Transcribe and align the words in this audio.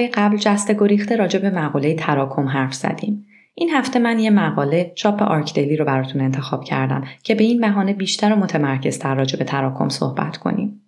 های 0.00 0.08
قبل 0.08 0.36
جسته 0.36 0.72
گریخته 0.72 1.16
راجع 1.16 1.38
به 1.38 1.50
مقاله 1.50 1.94
تراکم 1.94 2.48
حرف 2.48 2.74
زدیم. 2.74 3.26
این 3.54 3.70
هفته 3.70 3.98
من 3.98 4.18
یه 4.18 4.30
مقاله 4.30 4.92
چاپ 4.94 5.22
ArchDaily 5.22 5.76
رو 5.76 5.84
براتون 5.84 6.20
انتخاب 6.20 6.64
کردم 6.64 7.04
که 7.22 7.34
به 7.34 7.44
این 7.44 7.60
بهانه 7.60 7.92
بیشتر 7.92 8.32
و 8.32 8.36
متمرکزتر 8.36 9.14
راجع 9.14 9.38
به 9.38 9.44
تراکم 9.44 9.88
صحبت 9.88 10.36
کنیم. 10.36 10.82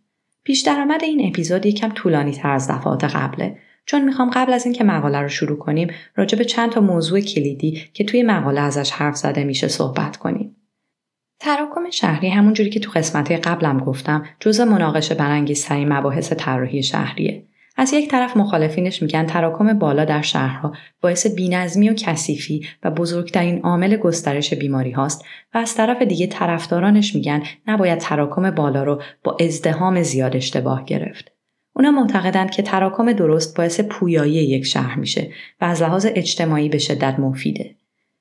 پیش 0.45 0.61
درآمد 0.61 1.05
این 1.05 1.29
اپیزود 1.29 1.67
یکم 1.67 1.89
طولانی 1.89 2.33
تر 2.33 2.51
از 2.51 2.71
دفعات 2.71 3.05
قبله 3.05 3.59
چون 3.87 4.05
می‌خوام 4.05 4.31
قبل 4.31 4.53
از 4.53 4.65
اینکه 4.65 4.85
مقاله 4.85 5.21
رو 5.21 5.29
شروع 5.29 5.59
کنیم 5.59 5.91
راجع 6.15 6.39
به 6.39 6.45
چند 6.45 6.71
تا 6.71 6.81
موضوع 6.81 7.21
کلیدی 7.21 7.85
که 7.93 8.05
توی 8.05 8.23
مقاله 8.23 8.61
ازش 8.61 8.91
حرف 8.91 9.17
زده 9.17 9.45
میشه 9.45 9.69
صحبت 9.69 10.17
کنیم. 10.17 10.57
تراکم 11.41 11.91
شهری 11.91 12.29
همونجوری 12.29 12.71
که 12.71 12.81
تو 12.81 12.91
قسمت 12.95 13.33
قبلم 13.33 13.79
گفتم 13.79 14.25
جزء 14.41 14.65
مناقشه 14.65 15.15
برانگیزترین 15.15 15.93
مباحث 15.93 16.33
طراحی 16.33 16.83
شهریه 16.83 17.47
از 17.77 17.93
یک 17.93 18.11
طرف 18.11 18.37
مخالفینش 18.37 19.03
میگن 19.03 19.27
تراکم 19.27 19.79
بالا 19.79 20.05
در 20.05 20.23
شهرها 20.23 20.73
باعث 21.01 21.27
بینظمی 21.27 21.91
و 21.91 21.95
کثیفی 21.95 22.67
و 22.83 22.91
بزرگترین 22.91 23.61
عامل 23.63 23.97
گسترش 23.97 24.55
بیماری 24.55 24.91
هاست 24.91 25.25
و 25.55 25.59
از 25.59 25.75
طرف 25.75 26.03
دیگه 26.03 26.27
طرفدارانش 26.27 27.15
میگن 27.15 27.43
نباید 27.67 27.99
تراکم 27.99 28.51
بالا 28.51 28.85
رو 28.85 29.03
با 29.25 29.37
ازدهام 29.41 30.03
زیاد 30.03 30.37
اشتباه 30.37 30.85
گرفت. 30.85 31.33
اونا 31.73 31.91
معتقدند 31.91 32.51
که 32.51 32.63
تراکم 32.63 33.13
درست 33.13 33.57
باعث 33.57 33.81
پویایی 33.81 34.35
یک 34.35 34.65
شهر 34.65 34.99
میشه 34.99 35.31
و 35.61 35.65
از 35.65 35.83
لحاظ 35.83 36.07
اجتماعی 36.15 36.69
به 36.69 36.79
شدت 36.79 37.19
مفیده. 37.19 37.75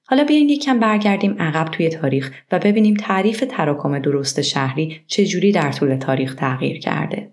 حالا 0.05 0.23
بیاین 0.23 0.49
یکم 0.49 0.79
برگردیم 0.79 1.35
عقب 1.39 1.71
توی 1.71 1.89
تاریخ 1.89 2.31
و 2.51 2.59
ببینیم 2.59 2.95
تعریف 2.95 3.43
تراکم 3.49 3.99
درست 3.99 4.41
شهری 4.41 5.01
چجوری 5.07 5.51
در 5.51 5.71
طول 5.71 5.95
تاریخ 5.95 6.35
تغییر 6.35 6.79
کرده. 6.79 7.31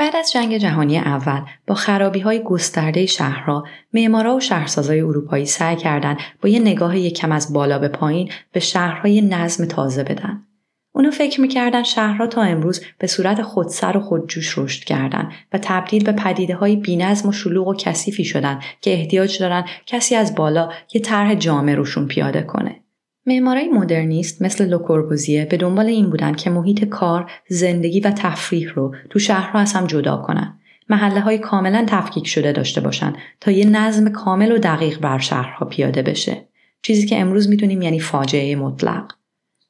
بعد 0.00 0.16
از 0.16 0.32
جنگ 0.32 0.56
جهانی 0.56 0.98
اول 0.98 1.40
با 1.66 1.74
خرابی 1.74 2.20
های 2.20 2.42
گسترده 2.42 3.06
شهرها 3.06 3.64
معمارا 3.92 4.36
و 4.36 4.40
شهرسازای 4.40 5.00
اروپایی 5.00 5.46
سعی 5.46 5.76
کردند 5.76 6.18
با 6.42 6.48
یه 6.48 6.58
نگاه 6.58 6.98
یکم 6.98 7.32
از 7.32 7.52
بالا 7.52 7.78
به 7.78 7.88
پایین 7.88 8.30
به 8.52 8.60
شهرهای 8.60 9.20
نظم 9.20 9.64
تازه 9.64 10.04
بدن 10.04 10.46
اونا 10.92 11.10
فکر 11.10 11.40
می‌کردن 11.40 11.82
شهرها 11.82 12.26
تا 12.26 12.42
امروز 12.42 12.84
به 12.98 13.06
صورت 13.06 13.42
خودسر 13.42 13.96
و 13.96 14.00
خودجوش 14.00 14.58
رشد 14.58 14.84
کردن 14.84 15.32
و 15.52 15.58
تبدیل 15.62 16.04
به 16.04 16.12
پدیده 16.12 16.54
های 16.54 16.76
بینظم 16.76 17.28
و 17.28 17.32
شلوغ 17.32 17.68
و 17.68 17.74
کثیفی 17.74 18.24
شدن 18.24 18.60
که 18.80 18.92
احتیاج 18.92 19.38
دارن 19.38 19.64
کسی 19.86 20.14
از 20.14 20.34
بالا 20.34 20.70
یه 20.94 21.00
طرح 21.00 21.34
جامع 21.34 21.74
روشون 21.74 22.06
پیاده 22.06 22.42
کنه. 22.42 22.80
معمارای 23.26 23.68
مدرنیست 23.68 24.42
مثل 24.42 24.68
لوکوربوزیه 24.68 25.44
به 25.44 25.56
دنبال 25.56 25.86
این 25.86 26.10
بودن 26.10 26.34
که 26.34 26.50
محیط 26.50 26.84
کار، 26.84 27.30
زندگی 27.48 28.00
و 28.00 28.10
تفریح 28.10 28.72
رو 28.74 28.94
تو 29.10 29.18
شهرها 29.18 29.58
از 29.58 29.72
هم 29.72 29.86
جدا 29.86 30.16
کنن. 30.16 30.60
محله 30.88 31.20
های 31.20 31.38
کاملا 31.38 31.84
تفکیک 31.88 32.26
شده 32.26 32.52
داشته 32.52 32.80
باشن 32.80 33.12
تا 33.40 33.50
یه 33.50 33.64
نظم 33.64 34.08
کامل 34.08 34.52
و 34.52 34.58
دقیق 34.58 35.00
بر 35.00 35.18
شهرها 35.18 35.66
پیاده 35.66 36.02
بشه. 36.02 36.48
چیزی 36.82 37.06
که 37.06 37.20
امروز 37.20 37.48
می‌دونیم 37.48 37.82
یعنی 37.82 38.00
فاجعه 38.00 38.56
مطلق. 38.56 39.12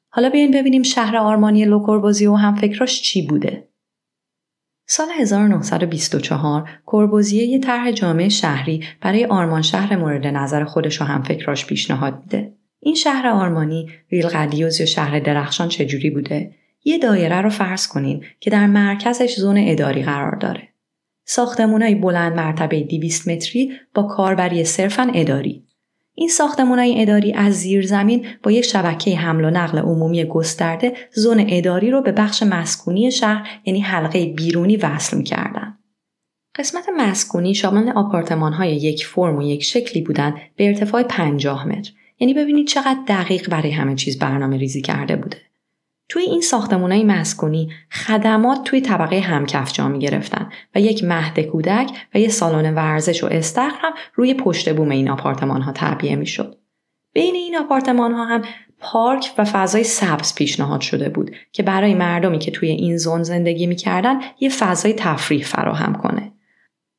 حالا 0.09 0.29
بیاین 0.29 0.51
ببینیم 0.51 0.83
شهر 0.83 1.17
آرمانی 1.17 1.65
لوکوربوزی 1.65 2.27
و 2.27 2.35
هم 2.35 2.55
فکراش 2.55 3.01
چی 3.01 3.27
بوده. 3.27 3.67
سال 4.87 5.07
1924 5.19 6.69
کوربوزیه 6.85 7.43
یه 7.43 7.59
طرح 7.59 7.91
جامعه 7.91 8.29
شهری 8.29 8.83
برای 9.01 9.25
آرمان 9.25 9.61
شهر 9.61 9.95
مورد 9.95 10.27
نظر 10.27 10.63
خودش 10.63 11.01
و 11.01 11.05
هم 11.05 11.23
فکراش 11.23 11.65
پیشنهاد 11.65 12.19
میده. 12.19 12.53
این 12.83 12.95
شهر 12.95 13.27
آرمانی 13.27 13.89
ریل 14.09 14.27
قلیوز 14.27 14.79
یا 14.79 14.85
شهر 14.85 15.19
درخشان 15.19 15.67
چجوری 15.67 16.09
بوده؟ 16.09 16.55
یه 16.83 16.97
دایره 16.97 17.41
رو 17.41 17.49
فرض 17.49 17.87
کنین 17.87 18.23
که 18.39 18.49
در 18.49 18.67
مرکزش 18.67 19.35
زون 19.35 19.57
اداری 19.57 20.03
قرار 20.03 20.35
داره. 20.35 20.67
ساختمونای 21.25 21.95
بلند 21.95 22.33
مرتبه 22.33 22.79
200 22.79 23.27
متری 23.27 23.71
با 23.93 24.03
کاربری 24.03 24.63
صرفا 24.63 25.11
اداری. 25.13 25.63
این 26.15 26.29
ساختمانهای 26.29 27.01
اداری 27.01 27.33
از 27.33 27.53
زیر 27.53 27.85
زمین 27.85 28.25
با 28.43 28.51
یک 28.51 28.63
شبکه 28.63 29.17
حمل 29.17 29.45
و 29.45 29.49
نقل 29.49 29.77
عمومی 29.77 30.25
گسترده 30.25 30.93
زون 31.13 31.45
اداری 31.49 31.91
رو 31.91 32.01
به 32.01 32.11
بخش 32.11 32.43
مسکونی 32.43 33.11
شهر 33.11 33.49
یعنی 33.65 33.79
حلقه 33.79 34.25
بیرونی 34.25 34.77
وصل 34.77 35.17
می‌کردن. 35.17 35.77
قسمت 36.55 36.85
مسکونی 36.97 37.55
شامل 37.55 37.89
آپارتمان 37.89 38.53
های 38.53 38.75
یک 38.75 39.05
فرم 39.05 39.37
و 39.37 39.41
یک 39.41 39.63
شکلی 39.63 40.01
بودند 40.01 40.35
به 40.55 40.67
ارتفاع 40.67 41.03
50 41.03 41.67
متر. 41.67 41.91
یعنی 42.21 42.33
ببینید 42.33 42.67
چقدر 42.67 42.99
دقیق 43.07 43.49
برای 43.49 43.71
همه 43.71 43.95
چیز 43.95 44.19
برنامه 44.19 44.57
ریزی 44.57 44.81
کرده 44.81 45.15
بوده. 45.15 45.37
توی 46.09 46.23
این 46.23 46.43
های 46.71 47.03
مسکونی 47.03 47.71
خدمات 47.91 48.63
توی 48.63 48.81
طبقه 48.81 49.19
همکف 49.19 49.73
جا 49.73 49.87
می 49.87 49.99
گرفتن 49.99 50.49
و 50.75 50.81
یک 50.81 51.03
مهد 51.03 51.39
کودک 51.39 51.91
و 52.15 52.19
یک 52.19 52.31
سالن 52.31 52.73
ورزش 52.73 53.23
و 53.23 53.27
استخر 53.31 53.77
هم 53.81 53.93
روی 54.15 54.33
پشت 54.33 54.75
بوم 54.75 54.89
این 54.89 55.09
آپارتمان 55.09 55.61
ها 55.61 55.71
تعبیه 55.71 56.15
می 56.15 56.25
شد. 56.25 56.57
بین 57.13 57.35
این 57.35 57.57
آپارتمان 57.57 58.13
ها 58.13 58.25
هم 58.25 58.41
پارک 58.79 59.31
و 59.37 59.45
فضای 59.45 59.83
سبز 59.83 60.35
پیشنهاد 60.35 60.81
شده 60.81 61.09
بود 61.09 61.31
که 61.51 61.63
برای 61.63 61.93
مردمی 61.93 62.39
که 62.39 62.51
توی 62.51 62.69
این 62.69 62.97
زون 62.97 63.23
زندگی 63.23 63.67
می‌کردن 63.67 64.19
یه 64.39 64.49
فضای 64.49 64.93
تفریح 64.93 65.43
فراهم 65.43 65.93
کنه. 65.93 66.31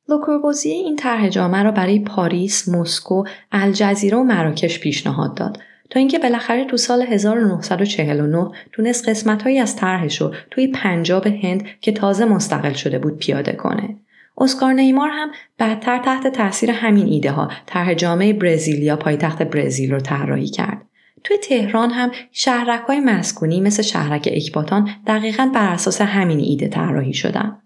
لوکوربوزی 0.09 0.69
این 0.69 0.95
طرح 0.95 1.29
جامعه 1.29 1.63
را 1.63 1.71
برای 1.71 1.99
پاریس، 1.99 2.69
مسکو، 2.69 3.23
الجزیره 3.51 4.17
و 4.17 4.23
مراکش 4.23 4.79
پیشنهاد 4.79 5.35
داد 5.35 5.57
تا 5.89 5.99
اینکه 5.99 6.19
بالاخره 6.19 6.65
تو 6.65 6.77
سال 6.77 7.01
1949 7.01 8.51
تونست 8.71 9.09
قسمتهایی 9.09 9.59
از 9.59 9.75
طرحش 9.75 10.21
رو 10.21 10.33
توی 10.51 10.67
پنجاب 10.67 11.27
هند 11.27 11.65
که 11.81 11.91
تازه 11.91 12.25
مستقل 12.25 12.73
شده 12.73 12.99
بود 12.99 13.17
پیاده 13.17 13.53
کنه. 13.53 13.97
اسکار 14.37 14.73
نیمار 14.73 15.09
هم 15.09 15.31
بعدتر 15.57 15.97
تحت 15.97 16.27
تاثیر 16.27 16.71
همین 16.71 17.07
ایده 17.07 17.31
ها 17.31 17.51
طرح 17.65 17.93
جامعه 17.93 18.33
برزیلیا 18.33 18.95
پایتخت 18.95 19.43
برزیل 19.43 19.91
رو 19.91 19.99
طراحی 19.99 20.47
کرد. 20.47 20.81
توی 21.23 21.37
تهران 21.37 21.89
هم 21.89 22.11
شهرک 22.31 22.81
های 22.81 22.99
مسکونی 22.99 23.61
مثل 23.61 23.83
شهرک 23.83 24.29
اکباتان 24.31 24.89
دقیقا 25.07 25.51
بر 25.55 25.73
اساس 25.73 26.01
همین 26.01 26.39
ایده 26.39 26.67
طراحی 26.67 27.13
شدن. 27.13 27.62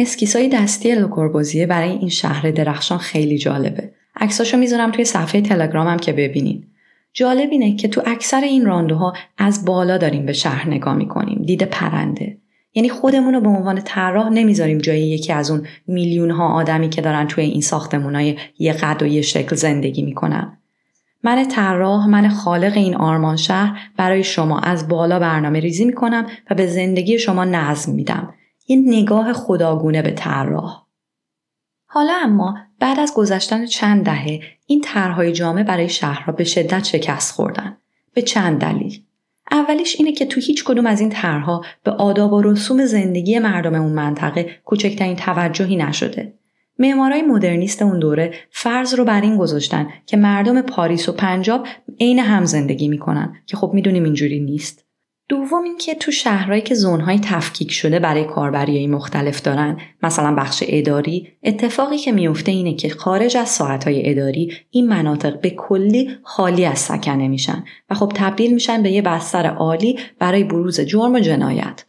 اسکیسای 0.00 0.48
دستی 0.48 0.94
لوکوربوزیه 0.94 1.66
برای 1.66 1.90
این 1.90 2.08
شهر 2.08 2.50
درخشان 2.50 2.98
خیلی 2.98 3.38
جالبه. 3.38 3.92
عکساشو 4.16 4.56
می‌ذارم 4.56 4.90
توی 4.90 5.04
صفحه 5.04 5.40
تلگرامم 5.40 5.96
که 5.96 6.12
ببینین. 6.12 6.64
جالب 7.12 7.48
اینه 7.50 7.76
که 7.76 7.88
تو 7.88 8.02
اکثر 8.06 8.40
این 8.40 8.66
راندوها 8.66 9.12
از 9.38 9.64
بالا 9.64 9.98
داریم 9.98 10.26
به 10.26 10.32
شهر 10.32 10.68
نگاه 10.68 10.94
می‌کنیم 10.94 11.42
دید 11.42 11.62
پرنده 11.62 12.38
یعنی 12.74 12.88
خودمون 12.88 13.34
رو 13.34 13.40
به 13.40 13.48
عنوان 13.48 13.80
طراح 13.80 14.28
نمی‌ذاریم 14.28 14.78
جای 14.78 15.00
یکی 15.00 15.32
از 15.32 15.50
اون 15.50 15.66
میلیون 15.86 16.30
ها 16.30 16.48
آدمی 16.48 16.88
که 16.88 17.02
دارن 17.02 17.26
توی 17.26 17.44
این 17.44 17.60
ساختمونای 17.60 18.36
یه 18.58 18.72
قد 18.72 19.02
و 19.02 19.06
یه 19.06 19.22
شکل 19.22 19.56
زندگی 19.56 20.02
می‌کنن 20.02 20.58
من 21.22 21.44
طراح 21.48 22.08
من 22.08 22.28
خالق 22.28 22.72
این 22.76 22.96
آرمان 22.96 23.36
شهر 23.36 23.90
برای 23.96 24.24
شما 24.24 24.58
از 24.58 24.88
بالا 24.88 25.18
برنامه 25.18 25.60
ریزی 25.60 25.84
می‌کنم 25.84 26.26
و 26.50 26.54
به 26.54 26.66
زندگی 26.66 27.18
شما 27.18 27.44
نظم 27.44 27.92
میدم 27.92 28.34
یه 28.68 28.76
نگاه 28.76 29.32
خداگونه 29.32 30.02
به 30.02 30.10
طراح. 30.10 30.86
حالا 31.86 32.12
اما 32.22 32.58
بعد 32.78 33.00
از 33.00 33.14
گذشتن 33.14 33.66
چند 33.66 34.04
دهه 34.04 34.40
این 34.66 34.80
طرحهای 34.80 35.32
جامعه 35.32 35.64
برای 35.64 35.88
شهرها 35.88 36.32
به 36.32 36.44
شدت 36.44 36.84
شکست 36.84 37.32
خوردن. 37.32 37.76
به 38.14 38.22
چند 38.22 38.60
دلیل. 38.60 39.02
اولیش 39.50 39.96
اینه 39.98 40.12
که 40.12 40.26
تو 40.26 40.40
هیچ 40.40 40.64
کدوم 40.64 40.86
از 40.86 41.00
این 41.00 41.10
طرحها 41.10 41.64
به 41.84 41.90
آداب 41.90 42.32
و 42.32 42.42
رسوم 42.42 42.86
زندگی 42.86 43.38
مردم 43.38 43.74
اون 43.74 43.92
منطقه 43.92 44.60
کوچکترین 44.64 45.16
توجهی 45.16 45.76
نشده. 45.76 46.34
معمارای 46.78 47.22
مدرنیست 47.22 47.82
اون 47.82 47.98
دوره 47.98 48.34
فرض 48.50 48.94
رو 48.94 49.04
بر 49.04 49.20
این 49.20 49.36
گذاشتن 49.36 49.88
که 50.06 50.16
مردم 50.16 50.62
پاریس 50.62 51.08
و 51.08 51.12
پنجاب 51.12 51.66
عین 52.00 52.18
هم 52.18 52.44
زندگی 52.44 52.88
می‌کنن 52.88 53.36
که 53.46 53.56
خب 53.56 53.70
می‌دونیم 53.74 54.04
اینجوری 54.04 54.40
نیست. 54.40 54.87
دوم 55.28 55.62
اینکه 55.64 55.94
تو 55.94 56.10
شهرهایی 56.10 56.62
که 56.62 56.74
زونهای 56.74 57.18
تفکیک 57.18 57.72
شده 57.72 57.98
برای 57.98 58.24
کاربری 58.24 58.86
مختلف 58.86 59.42
دارن 59.42 59.80
مثلا 60.02 60.34
بخش 60.34 60.64
اداری 60.66 61.28
اتفاقی 61.42 61.98
که 61.98 62.12
میفته 62.12 62.52
اینه 62.52 62.74
که 62.74 62.88
خارج 62.88 63.36
از 63.36 63.48
ساعتهای 63.48 64.10
اداری 64.10 64.52
این 64.70 64.88
مناطق 64.88 65.40
به 65.40 65.50
کلی 65.50 66.10
خالی 66.22 66.64
از 66.64 66.78
سکنه 66.78 67.28
میشن 67.28 67.64
و 67.90 67.94
خب 67.94 68.12
تبدیل 68.14 68.54
میشن 68.54 68.82
به 68.82 68.90
یه 68.90 69.02
بستر 69.02 69.46
عالی 69.46 69.98
برای 70.18 70.44
بروز 70.44 70.80
جرم 70.80 71.14
و 71.14 71.20
جنایت. 71.20 71.84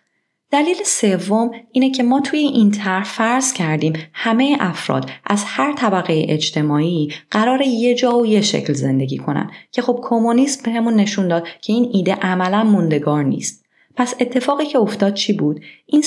دلیل 0.51 0.77
سوم 0.85 1.51
اینه 1.71 1.91
که 1.91 2.03
ما 2.03 2.21
توی 2.21 2.39
این 2.39 2.71
طرح 2.71 3.03
فرض 3.03 3.53
کردیم 3.53 3.93
همه 4.13 4.57
افراد 4.59 5.09
از 5.25 5.43
هر 5.47 5.73
طبقه 5.73 6.25
اجتماعی 6.29 7.13
قرار 7.31 7.61
یه 7.61 7.95
جا 7.95 8.17
و 8.17 8.25
یه 8.25 8.41
شکل 8.41 8.73
زندگی 8.73 9.17
کنن. 9.17 9.51
که 9.71 9.81
خب 9.81 9.99
کمونیسم 10.03 10.61
بهمون 10.63 10.93
نشون 10.93 11.27
داد 11.27 11.47
که 11.61 11.73
این 11.73 11.89
ایده 11.93 12.13
عملا 12.13 12.63
موندگار 12.63 13.23
نیست. 13.23 13.65
پس 13.95 14.15
اتفاقی 14.19 14.65
که 14.65 14.80
افتاد 14.80 15.13
چی 15.13 15.33
بود؟ 15.33 15.62
این 15.86 16.03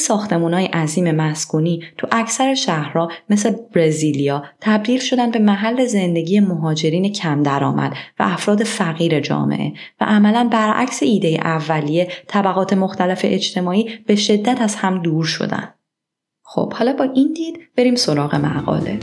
های 0.52 0.66
عظیم 0.66 1.10
مسکونی 1.10 1.82
تو 1.98 2.06
اکثر 2.12 2.54
شهرها 2.54 3.08
مثل 3.30 3.54
برزیلیا 3.74 4.44
تبدیل 4.60 5.00
شدن 5.00 5.30
به 5.30 5.38
محل 5.38 5.86
زندگی 5.86 6.40
مهاجرین 6.40 7.12
کم 7.12 7.42
درآمد 7.42 7.92
و 8.18 8.22
افراد 8.22 8.62
فقیر 8.62 9.20
جامعه 9.20 9.72
و 10.00 10.04
عملا 10.04 10.48
برعکس 10.52 11.02
ایده 11.02 11.28
اولیه 11.28 12.08
طبقات 12.26 12.72
مختلف 12.72 13.20
اجتماعی 13.24 13.98
به 14.06 14.16
شدت 14.16 14.60
از 14.60 14.74
هم 14.74 15.02
دور 15.02 15.24
شدن. 15.24 15.74
خب 16.42 16.72
حالا 16.72 16.92
با 16.92 17.04
این 17.04 17.32
دید 17.32 17.60
بریم 17.76 17.94
سراغ 17.94 18.34
مقاله. 18.34 18.98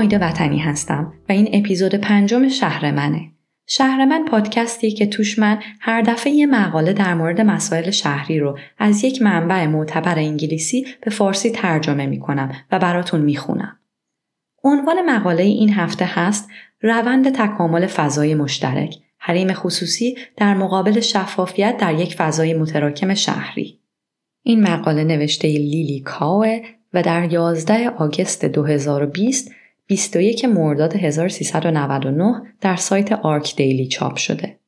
آیده 0.00 0.18
وطنی 0.18 0.58
هستم 0.58 1.12
و 1.28 1.32
این 1.32 1.48
اپیزود 1.52 1.94
پنجم 1.94 2.48
شهر 2.48 2.90
منه. 2.90 3.30
شهر 3.66 4.04
من 4.04 4.24
پادکستی 4.24 4.90
که 4.90 5.06
توش 5.06 5.38
من 5.38 5.58
هر 5.80 6.02
دفعه 6.02 6.32
یه 6.32 6.46
مقاله 6.46 6.92
در 6.92 7.14
مورد 7.14 7.40
مسائل 7.40 7.90
شهری 7.90 8.38
رو 8.38 8.58
از 8.78 9.04
یک 9.04 9.22
منبع 9.22 9.66
معتبر 9.66 10.18
انگلیسی 10.18 10.86
به 11.02 11.10
فارسی 11.10 11.50
ترجمه 11.50 12.06
می 12.06 12.20
کنم 12.20 12.52
و 12.72 12.78
براتون 12.78 13.20
می 13.20 13.36
خونم. 13.36 13.78
عنوان 14.64 15.10
مقاله 15.10 15.42
این 15.42 15.72
هفته 15.72 16.04
هست 16.04 16.48
روند 16.82 17.34
تکامل 17.34 17.86
فضای 17.86 18.34
مشترک 18.34 18.96
حریم 19.18 19.52
خصوصی 19.52 20.16
در 20.36 20.54
مقابل 20.54 21.00
شفافیت 21.00 21.76
در 21.76 21.94
یک 21.94 22.14
فضای 22.14 22.54
متراکم 22.54 23.14
شهری. 23.14 23.80
این 24.42 24.62
مقاله 24.62 25.04
نوشته 25.04 25.48
لیلی 25.48 26.00
کاوه 26.00 26.60
و 26.92 27.02
در 27.02 27.32
11 27.32 27.88
August 27.90 28.44
2020 28.44 29.50
21 29.90 30.44
مرداد 30.44 30.96
1399 30.96 32.42
در 32.60 32.76
سایت 32.76 33.12
ArchDaily 33.12 33.88
چاپ 33.88 34.16
شده. 34.16 34.60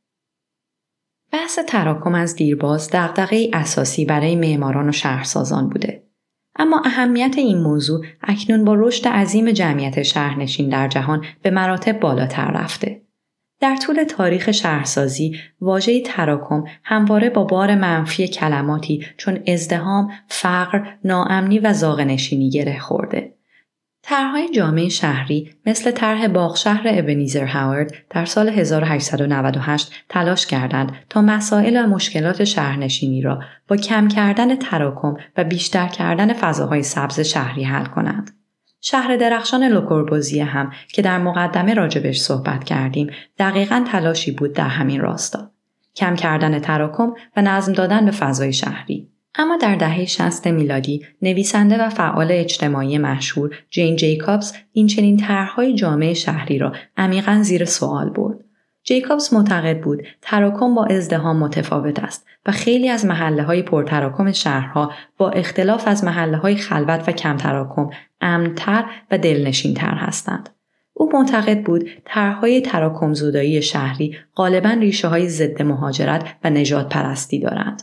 بحث 1.32 1.58
تراکم 1.68 2.14
از 2.14 2.34
دیرباز 2.34 2.90
دغدغه 2.92 3.50
اساسی 3.52 4.04
برای 4.04 4.36
معماران 4.36 4.88
و 4.88 4.92
شهرسازان 4.92 5.68
بوده. 5.68 6.02
اما 6.56 6.82
اهمیت 6.84 7.34
این 7.36 7.58
موضوع 7.58 8.04
اکنون 8.22 8.64
با 8.64 8.74
رشد 8.74 9.08
عظیم 9.08 9.50
جمعیت 9.50 10.02
شهرنشین 10.02 10.68
در 10.68 10.88
جهان 10.88 11.24
به 11.42 11.50
مراتب 11.50 12.00
بالاتر 12.00 12.50
رفته. 12.50 13.02
در 13.60 13.76
طول 13.76 14.04
تاریخ 14.04 14.50
شهرسازی 14.50 15.36
واژه 15.60 16.00
تراکم 16.00 16.64
همواره 16.84 17.30
با 17.30 17.44
بار 17.44 17.74
منفی 17.74 18.28
کلماتی 18.28 19.06
چون 19.16 19.42
ازدحام، 19.46 20.10
فقر، 20.28 20.94
ناامنی 21.04 21.58
و 21.58 21.72
زاغه‌نشینی 21.72 22.50
گره 22.50 22.78
خورده. 22.78 23.41
طرحهای 24.02 24.48
جامع 24.48 24.88
شهری 24.88 25.50
مثل 25.66 25.90
طرح 25.90 26.28
باغشهر 26.28 26.82
ابنیزر 26.86 27.44
هاورد 27.44 27.94
در 28.10 28.24
سال 28.24 28.48
1898 28.48 29.92
تلاش 30.08 30.46
کردند 30.46 30.92
تا 31.08 31.22
مسائل 31.22 31.84
و 31.84 31.86
مشکلات 31.86 32.44
شهرنشینی 32.44 33.22
را 33.22 33.40
با 33.68 33.76
کم 33.76 34.08
کردن 34.08 34.56
تراکم 34.56 35.14
و 35.36 35.44
بیشتر 35.44 35.86
کردن 35.86 36.32
فضاهای 36.32 36.82
سبز 36.82 37.20
شهری 37.20 37.64
حل 37.64 37.84
کنند. 37.84 38.30
شهر 38.80 39.16
درخشان 39.16 39.64
لوکوربوزی 39.64 40.40
هم 40.40 40.72
که 40.88 41.02
در 41.02 41.18
مقدمه 41.18 41.74
راجبش 41.74 42.20
صحبت 42.20 42.64
کردیم 42.64 43.10
دقیقا 43.38 43.84
تلاشی 43.92 44.32
بود 44.32 44.52
در 44.52 44.68
همین 44.68 45.00
راستا. 45.00 45.50
کم 45.96 46.16
کردن 46.16 46.58
تراکم 46.58 47.12
و 47.36 47.42
نظم 47.42 47.72
دادن 47.72 48.04
به 48.04 48.10
فضای 48.10 48.52
شهری. 48.52 49.11
اما 49.34 49.56
در 49.56 49.74
دهه 49.74 50.04
60 50.04 50.46
میلادی 50.46 51.06
نویسنده 51.22 51.84
و 51.84 51.88
فعال 51.88 52.28
اجتماعی 52.30 52.98
مشهور 52.98 53.56
جین 53.70 53.96
جیکابز 53.96 54.52
این 54.72 54.86
چنین 54.86 55.16
طرحهای 55.16 55.74
جامع 55.74 56.14
شهری 56.14 56.58
را 56.58 56.72
عمیقا 56.96 57.38
زیر 57.42 57.64
سوال 57.64 58.10
برد. 58.10 58.38
جیکابز 58.84 59.34
معتقد 59.34 59.80
بود 59.80 60.02
تراکم 60.22 60.74
با 60.74 60.84
ازدهام 60.84 61.36
متفاوت 61.36 61.98
است 61.98 62.26
و 62.46 62.52
خیلی 62.52 62.88
از 62.88 63.04
محله 63.04 63.42
های 63.42 63.62
پرتراکم 63.62 64.32
شهرها 64.32 64.92
با 65.18 65.30
اختلاف 65.30 65.88
از 65.88 66.04
محله 66.04 66.36
های 66.36 66.56
خلوت 66.56 67.08
و 67.08 67.12
کم 67.12 67.36
تراکم 67.36 67.90
امنتر 68.20 68.84
و 69.10 69.18
دلنشینتر 69.18 69.94
هستند. 69.94 70.48
او 70.94 71.10
معتقد 71.12 71.62
بود 71.62 71.90
طرحهای 72.04 72.60
تراکم 72.60 73.14
زودایی 73.14 73.62
شهری 73.62 74.16
غالبا 74.36 74.70
ریشه 74.70 75.08
های 75.08 75.28
ضد 75.28 75.62
مهاجرت 75.62 76.34
و 76.44 76.50
نجات 76.50 76.88
پرستی 76.88 77.38
دارند. 77.38 77.82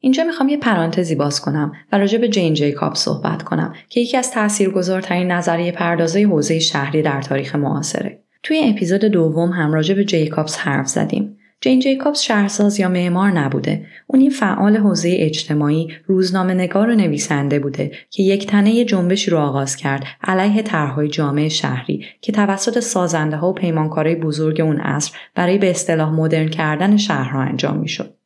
اینجا 0.00 0.24
می‌خوام 0.24 0.48
یه 0.48 0.56
پرانتزی 0.56 1.14
باز 1.14 1.40
کنم 1.40 1.72
و 1.92 1.98
راجع 1.98 2.18
به 2.18 2.28
جین 2.28 2.54
جیکاب 2.54 2.94
صحبت 2.94 3.42
کنم 3.42 3.74
که 3.88 4.00
یکی 4.00 4.16
از 4.16 4.30
تاثیرگذارترین 4.30 5.32
نظریه 5.32 5.72
پردازه 5.72 6.22
حوزه 6.22 6.58
شهری 6.58 7.02
در 7.02 7.22
تاریخ 7.22 7.54
معاصره. 7.54 8.22
توی 8.42 8.62
اپیزود 8.64 9.04
دوم 9.04 9.50
هم 9.50 9.72
راجع 9.72 9.94
به 9.94 10.04
جیکابز 10.04 10.56
حرف 10.56 10.86
زدیم. 10.86 11.34
جین 11.60 11.80
جیکابز 11.80 12.20
شهرساز 12.20 12.80
یا 12.80 12.88
معمار 12.88 13.30
نبوده. 13.30 13.86
اون 14.06 14.20
یه 14.20 14.30
فعال 14.30 14.76
حوزه 14.76 15.16
اجتماعی، 15.18 15.88
روزنامه 16.06 16.54
نگار 16.54 16.88
و 16.90 16.94
نویسنده 16.94 17.58
بوده 17.58 17.92
که 18.10 18.22
یک 18.22 18.46
تنه 18.46 18.84
جنبشی 18.84 19.30
رو 19.30 19.38
آغاز 19.38 19.76
کرد 19.76 20.04
علیه 20.24 20.62
طرحهای 20.62 21.08
جامعه 21.08 21.48
شهری 21.48 22.04
که 22.20 22.32
توسط 22.32 22.80
سازنده 22.80 23.36
ها 23.36 23.50
و 23.50 23.54
پیمانکارای 23.54 24.14
بزرگ 24.14 24.60
اون 24.60 24.80
عصر 24.80 25.16
برای 25.34 25.58
به 25.58 25.70
اصطلاح 25.70 26.12
مدرن 26.12 26.48
کردن 26.48 26.96
شهرها 26.96 27.40
انجام 27.40 27.76
می‌شد. 27.78 28.17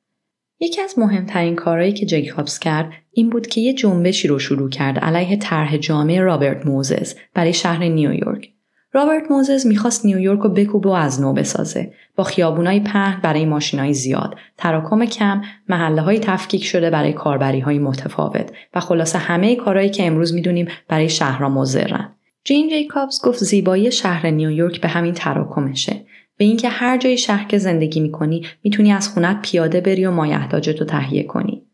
یکی 0.62 0.80
از 0.80 0.98
مهمترین 0.98 1.56
کارهایی 1.56 1.92
که 1.92 2.06
جیکابز 2.06 2.58
کرد 2.58 2.92
این 3.12 3.30
بود 3.30 3.46
که 3.46 3.60
یه 3.60 3.74
جنبشی 3.74 4.28
رو 4.28 4.38
شروع 4.38 4.70
کرد 4.70 4.98
علیه 4.98 5.36
طرح 5.36 5.76
جامعه 5.76 6.20
رابرت 6.20 6.66
موزز 6.66 7.14
برای 7.34 7.52
شهر 7.52 7.84
نیویورک. 7.84 8.48
رابرت 8.92 9.30
موزز 9.30 9.66
می‌خواست 9.66 10.06
نیویورک 10.06 10.40
رو 10.40 10.48
بکوبه 10.48 10.88
و 10.88 10.92
از 10.92 11.20
نو 11.20 11.32
بسازه. 11.32 11.92
با 12.16 12.24
خیابونای 12.24 12.80
پهن 12.80 13.20
برای 13.22 13.44
ماشینای 13.44 13.94
زیاد. 13.94 14.36
تراکم 14.58 15.04
کم 15.04 15.42
محله 15.68 16.02
های 16.02 16.18
تفکیک 16.18 16.64
شده 16.64 16.90
برای 16.90 17.12
کاربری 17.12 17.60
های 17.60 17.78
متفاوت 17.78 18.52
و 18.74 18.80
خلاصه 18.80 19.18
همه 19.18 19.56
کارهایی 19.56 19.90
که 19.90 20.06
امروز 20.06 20.34
می‌دونیم 20.34 20.68
برای 20.88 21.08
شهرها 21.08 21.48
مزرن 21.48 22.14
جین 22.44 22.68
جیکابز 22.68 23.20
گفت 23.24 23.44
زیبایی 23.44 23.92
شهر 23.92 24.30
نیویورک 24.30 24.80
به 24.80 24.88
همین 24.88 25.14
تراکمشه. 25.14 26.06
به 26.36 26.44
اینکه 26.44 26.68
هر 26.68 26.98
جای 26.98 27.18
شهر 27.18 27.48
که 27.48 27.58
زندگی 27.58 28.00
می‌کنی 28.00 28.46
می‌تونی 28.62 28.92
از 28.92 29.08
خونت 29.08 29.42
پیاده 29.42 29.80
بری 29.80 30.06
و 30.06 30.10
مایحتاجت 30.10 30.80
رو 30.80 30.86
تهیه 30.86 31.22
کنی 31.22 31.66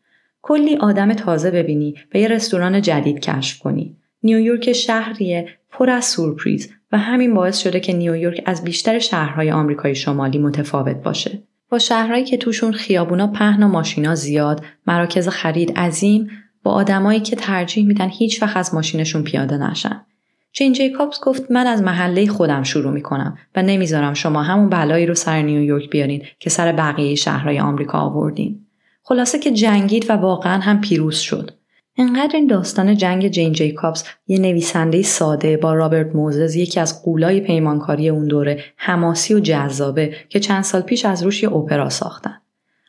کلی 0.42 0.76
آدم 0.76 1.14
تازه 1.14 1.50
ببینی 1.50 1.94
و 2.14 2.18
یه 2.18 2.28
رستوران 2.28 2.82
جدید 2.82 3.20
کشف 3.20 3.58
کنی 3.58 3.96
نیویورک 4.22 4.72
شهریه 4.72 5.48
پر 5.70 5.90
از 5.90 6.04
سورپریز 6.04 6.72
و 6.92 6.98
همین 6.98 7.34
باعث 7.34 7.58
شده 7.58 7.80
که 7.80 7.92
نیویورک 7.92 8.42
از 8.46 8.64
بیشتر 8.64 8.98
شهرهای 8.98 9.50
آمریکای 9.50 9.94
شمالی 9.94 10.38
متفاوت 10.38 10.96
باشه. 10.96 11.42
با 11.70 11.78
شهرهایی 11.78 12.24
که 12.24 12.36
توشون 12.36 12.72
خیابونا 12.72 13.26
پهن 13.26 13.62
و 13.62 13.68
ماشینا 13.68 14.14
زیاد، 14.14 14.64
مراکز 14.86 15.28
خرید 15.28 15.78
عظیم، 15.78 16.30
با 16.62 16.70
آدمایی 16.70 17.20
که 17.20 17.36
ترجیح 17.36 17.86
میدن 17.86 18.08
هیچ 18.08 18.42
وقت 18.42 18.56
از 18.56 18.74
ماشینشون 18.74 19.22
پیاده 19.22 19.70
نشن. 19.70 20.06
جین 20.52 20.72
جیکابز 20.72 21.20
گفت 21.22 21.50
من 21.50 21.66
از 21.66 21.82
محله 21.82 22.26
خودم 22.26 22.62
شروع 22.62 22.92
می‌کنم 22.92 23.38
و 23.56 23.62
نمی‌ذارم 23.62 24.14
شما 24.14 24.42
همون 24.42 24.68
بلایی 24.68 25.06
رو 25.06 25.14
سر 25.14 25.42
نیویورک 25.42 25.90
بیارین 25.90 26.22
که 26.38 26.50
سر 26.50 26.72
بقیه 26.72 27.14
شهرهای 27.14 27.60
آمریکا 27.60 27.98
آوردین. 27.98 28.66
خلاصه 29.02 29.38
که 29.38 29.50
جنگید 29.50 30.10
و 30.10 30.12
واقعا 30.12 30.60
هم 30.60 30.80
پیروز 30.80 31.16
شد. 31.16 31.50
انقدر 31.96 32.36
این 32.36 32.46
داستان 32.46 32.96
جنگ 32.96 33.28
جین 33.28 33.52
جیکابز 33.52 34.04
یه 34.26 34.38
نویسنده 34.38 35.02
ساده 35.02 35.56
با 35.56 35.74
رابرت 35.74 36.14
موزز 36.14 36.56
یکی 36.56 36.80
از 36.80 37.02
قولای 37.02 37.40
پیمانکاری 37.40 38.08
اون 38.08 38.26
دوره 38.26 38.64
حماسی 38.76 39.34
و 39.34 39.40
جذابه 39.40 40.14
که 40.28 40.40
چند 40.40 40.64
سال 40.64 40.80
پیش 40.80 41.04
از 41.04 41.22
روش 41.22 41.42
یه 41.42 41.52
اپرا 41.52 41.88
ساختن. 41.88 42.40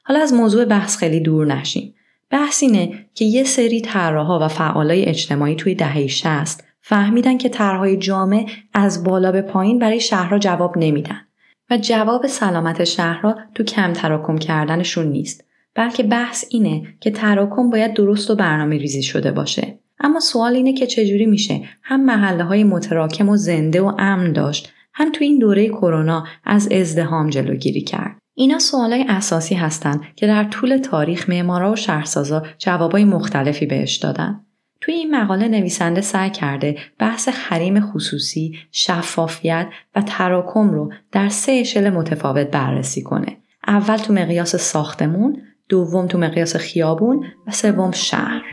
حالا 0.04 0.20
از 0.20 0.34
موضوع 0.34 0.66
بحث 0.66 0.98
خیلی 0.98 1.20
دور 1.20 1.46
نشیم. 1.46 1.96
بحث 2.30 2.64
اینه 2.64 3.06
که 3.14 3.26
یه 3.26 3.44
سری 3.44 3.82
طراحا 3.82 4.46
و 4.46 4.48
فعالای 4.48 5.06
اجتماعی 5.06 5.56
توی 5.56 5.76
دهه 5.76 6.08
60 6.08 6.64
فهمیدن 6.82 7.38
که 7.38 7.50
طرحهای 7.50 7.98
جامع 7.98 8.46
از 8.74 9.04
بالا 9.04 9.32
به 9.32 9.42
پایین 9.42 9.80
برای 9.80 10.00
شهرها 10.00 10.40
جواب 10.40 10.78
نمیدن 10.78 11.22
و 11.70 11.78
جواب 11.78 12.28
سلامت 12.28 12.84
شهرها 12.84 13.36
تو 13.56 13.64
کم 13.64 13.94
تراکم 13.94 14.38
کردنشون 14.38 15.08
نیست 15.08 15.44
بلکه 15.76 16.04
بحث 16.04 16.46
اینه 16.50 16.84
که 17.00 17.12
تراکم 17.12 17.70
باید 17.70 17.94
درست 17.94 18.32
و 18.32 18.36
برنامه 18.36 18.78
ریزی 18.78 19.04
شده 19.04 19.32
باشه. 19.32 19.80
اما 20.00 20.20
سوال 20.20 20.56
اینه 20.56 20.74
که 20.74 20.88
چجوری 20.88 21.26
میشه 21.26 21.62
هم 21.84 22.06
محله 22.06 22.44
های 22.44 22.64
متراکم 22.64 23.30
و 23.30 23.38
زنده 23.38 23.82
و 23.82 23.96
امن 24.00 24.34
داشت 24.34 24.72
هم 24.94 25.12
تو 25.12 25.24
این 25.24 25.40
دوره 25.40 25.70
کرونا 25.70 26.24
از 26.44 26.72
ازدهام 26.72 27.30
جلوگیری 27.30 27.82
کرد. 27.82 28.18
اینا 28.34 28.60
سوالای 28.60 29.06
اساسی 29.10 29.56
هستند 29.56 30.02
که 30.16 30.28
در 30.28 30.44
طول 30.44 30.78
تاریخ 30.78 31.30
معمارا 31.30 31.72
و 31.72 31.76
شهرسازا 31.76 32.44
جوابای 32.58 33.06
مختلفی 33.06 33.66
بهش 33.66 33.96
دادن. 33.96 34.46
توی 34.82 34.94
این 34.94 35.16
مقاله 35.16 35.48
نویسنده 35.48 36.02
سعی 36.02 36.30
کرده 36.30 36.78
بحث 37.00 37.30
حریم 37.30 37.80
خصوصی، 37.80 38.60
شفافیت 38.72 39.68
و 39.96 40.02
تراکم 40.02 40.70
رو 40.70 40.94
در 41.12 41.30
سه 41.30 41.52
اشل 41.52 41.90
متفاوت 41.90 42.48
بررسی 42.48 43.02
کنه. 43.02 43.38
اول 43.68 43.98
تو 43.98 44.14
مقیاس 44.14 44.56
ساختمون، 44.56 45.42
دوم 45.70 46.08
تو 46.08 46.18
مقیاس 46.18 46.56
خیابون 46.56 47.26
و 47.48 47.52
سوم 47.52 47.92
شهر 47.92 48.44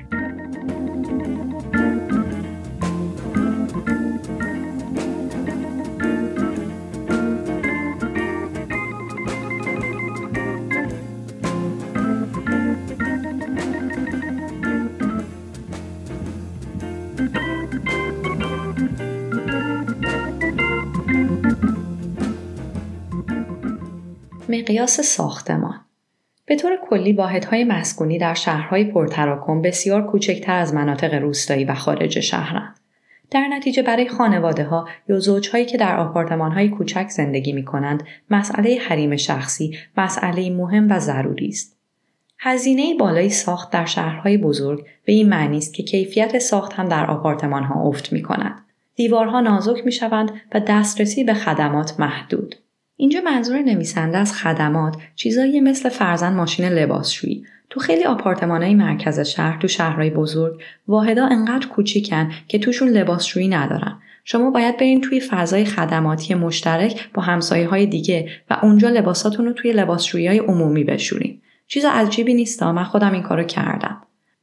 مقیاس 24.76 25.00
ساختمان 25.00 25.80
به 26.46 26.56
طور 26.56 26.78
کلی 26.90 27.12
واحدهای 27.12 27.64
مسکونی 27.64 28.18
در 28.18 28.34
شهرهای 28.34 28.84
پرتراکم 28.84 29.62
بسیار 29.62 30.06
کوچکتر 30.06 30.58
از 30.58 30.74
مناطق 30.74 31.14
روستایی 31.14 31.64
و 31.64 31.74
خارج 31.74 32.20
شهرند. 32.20 32.80
در 33.30 33.48
نتیجه 33.48 33.82
برای 33.82 34.08
خانواده 34.08 34.64
ها 34.64 34.88
یا 35.08 35.18
زوجهایی 35.18 35.64
که 35.64 35.78
در 35.78 35.96
آپارتمان 35.96 36.52
های 36.52 36.68
کوچک 36.68 37.08
زندگی 37.08 37.52
می 37.52 37.64
کنند 37.64 38.02
مسئله 38.30 38.78
حریم 38.88 39.16
شخصی 39.16 39.78
مسئله 39.96 40.50
مهم 40.50 40.90
و 40.90 40.98
ضروری 40.98 41.48
است. 41.48 41.76
هزینه 42.38 42.94
بالای 42.94 43.30
ساخت 43.30 43.70
در 43.70 43.84
شهرهای 43.84 44.38
بزرگ 44.38 44.86
به 45.04 45.12
این 45.12 45.28
معنی 45.28 45.58
است 45.58 45.74
که 45.74 45.82
کیفیت 45.82 46.38
ساخت 46.38 46.72
هم 46.72 46.88
در 46.88 47.06
آپارتمان 47.06 47.62
ها 47.62 47.82
افت 47.82 48.12
می 48.12 48.22
کند. 48.22 48.64
دیوارها 48.94 49.40
نازک 49.40 49.84
می 49.84 49.92
شوند 49.92 50.30
و 50.54 50.60
دسترسی 50.60 51.24
به 51.24 51.34
خدمات 51.34 52.00
محدود. 52.00 52.65
اینجا 52.96 53.20
منظور 53.20 53.62
نویسنده 53.62 54.18
از 54.18 54.32
خدمات 54.32 54.96
چیزایی 55.14 55.60
مثل 55.60 55.88
فرزن 55.88 56.34
ماشین 56.34 56.68
لباسشویی. 56.68 57.44
تو 57.70 57.80
خیلی 57.80 58.02
های 58.02 58.74
مرکز 58.74 59.20
شهر 59.20 59.58
تو 59.58 59.68
شهرهای 59.68 60.10
بزرگ 60.10 60.60
واحدا 60.88 61.26
انقدر 61.26 61.68
کوچیکن 61.68 62.30
که 62.48 62.58
توشون 62.58 62.88
لباسشویی 62.88 63.48
ندارن. 63.48 63.98
شما 64.24 64.50
باید 64.50 64.76
برین 64.76 65.00
توی 65.00 65.20
فضای 65.20 65.64
خدماتی 65.64 66.34
مشترک 66.34 67.12
با 67.14 67.22
همسایه 67.22 67.68
های 67.68 67.86
دیگه 67.86 68.28
و 68.50 68.56
اونجا 68.62 68.88
لباساتون 68.88 69.46
رو 69.46 69.52
توی 69.52 69.72
لباسشویی 69.72 70.26
های 70.26 70.38
عمومی 70.38 70.84
بشورین. 70.84 71.40
چیز 71.66 71.84
عجیبی 71.84 72.34
نیست 72.34 72.62
من 72.62 72.84
خودم 72.84 73.12
این 73.12 73.22
کارو 73.22 73.42
کردم. 73.42 74.02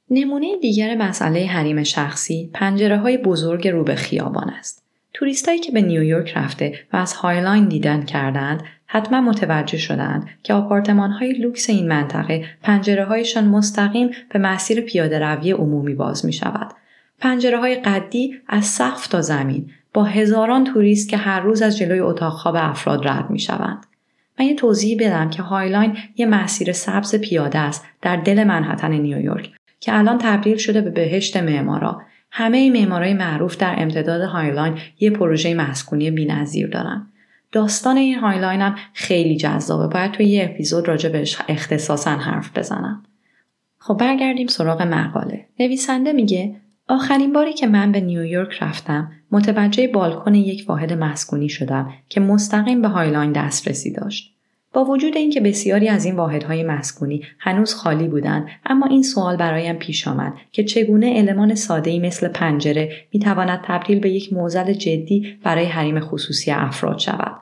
نمونه 0.10 0.58
دیگر 0.58 0.96
مسئله 0.96 1.46
حریم 1.46 1.84
شخصی 1.84 2.50
پنجره 2.54 2.98
های 2.98 3.18
بزرگ 3.18 3.68
رو 3.68 3.84
به 3.84 3.96
خیابان 3.96 4.50
است. 4.50 4.84
توریستایی 5.14 5.60
که 5.60 5.72
به 5.72 5.82
نیویورک 5.82 6.34
رفته 6.38 6.80
و 6.94 6.98
از 6.98 7.14
هایلاین 7.14 7.68
دیدن 7.68 8.06
کردند 8.06 8.64
حتما 8.86 9.22
متوجه 9.22 9.78
شدند 9.78 10.28
که 10.44 10.54
آپارتمان 10.54 11.12
های 11.12 11.34
لوکس 11.34 11.70
این 11.70 11.88
منطقه 11.88 12.46
پنجره 12.62 13.06
هایشان 13.06 13.46
مستقیم 13.46 14.10
به 14.30 14.40
مسیر 14.40 14.82
پیاده 14.82 15.20
روی 15.20 15.52
عمومی 15.52 15.94
باز 15.94 16.26
می 16.26 16.34
شود. 16.34 16.74
پنجره 17.20 17.60
های 17.60 17.76
قدی 17.76 18.36
از 18.48 18.66
سقف 18.66 19.08
تا 19.08 19.22
زمین 19.22 19.70
با 19.94 20.04
هزاران 20.04 20.64
توریست 20.64 21.10
که 21.10 21.18
هر 21.18 21.40
روز 21.40 21.62
از 21.62 21.78
جلوی 21.78 22.00
اتاق 22.00 22.34
خواب 22.34 22.56
افراد 22.58 23.08
رد 23.08 23.30
می 23.30 23.40
شوند. 23.40 23.86
من 24.40 24.46
یه 24.46 24.56
توضیح 24.56 24.98
بدم 25.00 25.30
که 25.30 25.42
هایلاین 25.42 25.98
یه 26.16 26.26
مسیر 26.26 26.72
سبز 26.72 27.16
پیاده 27.16 27.60
است 27.60 27.86
در 28.02 28.16
دل 28.16 28.44
منحتن 28.44 28.92
نیویورک 28.92 29.52
که 29.80 29.98
الان 29.98 30.18
تبدیل 30.18 30.58
شده 30.58 30.82
به 30.82 30.90
بهشت 30.90 31.38
معمارا 31.38 32.02
همه 32.36 32.70
معمارای 32.70 33.14
معروف 33.14 33.58
در 33.58 33.76
امتداد 33.78 34.22
هایلاین 34.22 34.78
یه 35.00 35.10
پروژه 35.10 35.54
مسکونی 35.54 36.12
بینظیر 36.12 36.68
دارن. 36.68 37.08
داستان 37.52 37.98
این 37.98 38.20
هایلاین 38.20 38.62
هم 38.62 38.76
خیلی 38.94 39.38
جذابه. 39.38 39.88
باید 39.88 40.12
توی 40.12 40.26
یه 40.26 40.44
اپیزود 40.44 40.88
راجع 40.88 41.10
بهش 41.10 41.38
اختصاصا 41.48 42.12
حرف 42.12 42.58
بزنم. 42.58 43.04
خب 43.78 43.98
برگردیم 43.98 44.48
سراغ 44.48 44.82
مقاله. 44.82 45.46
نویسنده 45.60 46.14
میگه 46.14 46.56
آخرین 46.88 47.34
باری 47.34 47.54
که 47.54 47.68
من 47.68 47.92
به 47.92 48.02
نیویورک 48.02 48.64
رفتم 48.64 49.12
متوجه 49.32 49.88
بالکن 49.88 50.36
یک 50.36 50.66
واحد 50.68 50.94
مسکونی 50.94 51.50
شدم 51.50 51.94
که 52.10 52.20
مستقیم 52.20 52.82
به 52.82 52.88
هایلاین 52.88 53.32
دسترسی 53.32 53.92
داشت. 53.92 54.33
با 54.74 54.86
وجود 54.86 55.18
اینکه 55.18 55.42
بسیاری 55.42 55.88
از 55.90 56.06
این 56.06 56.16
واحدهای 56.16 56.64
مسکونی 56.64 57.24
هنوز 57.40 57.74
خالی 57.74 58.08
بودند 58.08 58.48
اما 58.66 58.86
این 58.86 59.04
سوال 59.04 59.38
برایم 59.38 59.76
پیش 59.76 60.08
آمد 60.08 60.34
که 60.52 60.64
چگونه 60.64 61.14
المان 61.16 61.56
ساده‌ای 61.56 62.00
مثل 62.00 62.28
پنجره 62.28 62.92
می‌تواند 63.14 63.62
تبدیل 63.64 64.00
به 64.00 64.10
یک 64.10 64.34
معضل 64.34 64.74
جدی 64.74 65.38
برای 65.44 65.66
حریم 65.66 66.00
خصوصی 66.00 66.52
افراد 66.52 67.00
شود؟ 67.00 67.36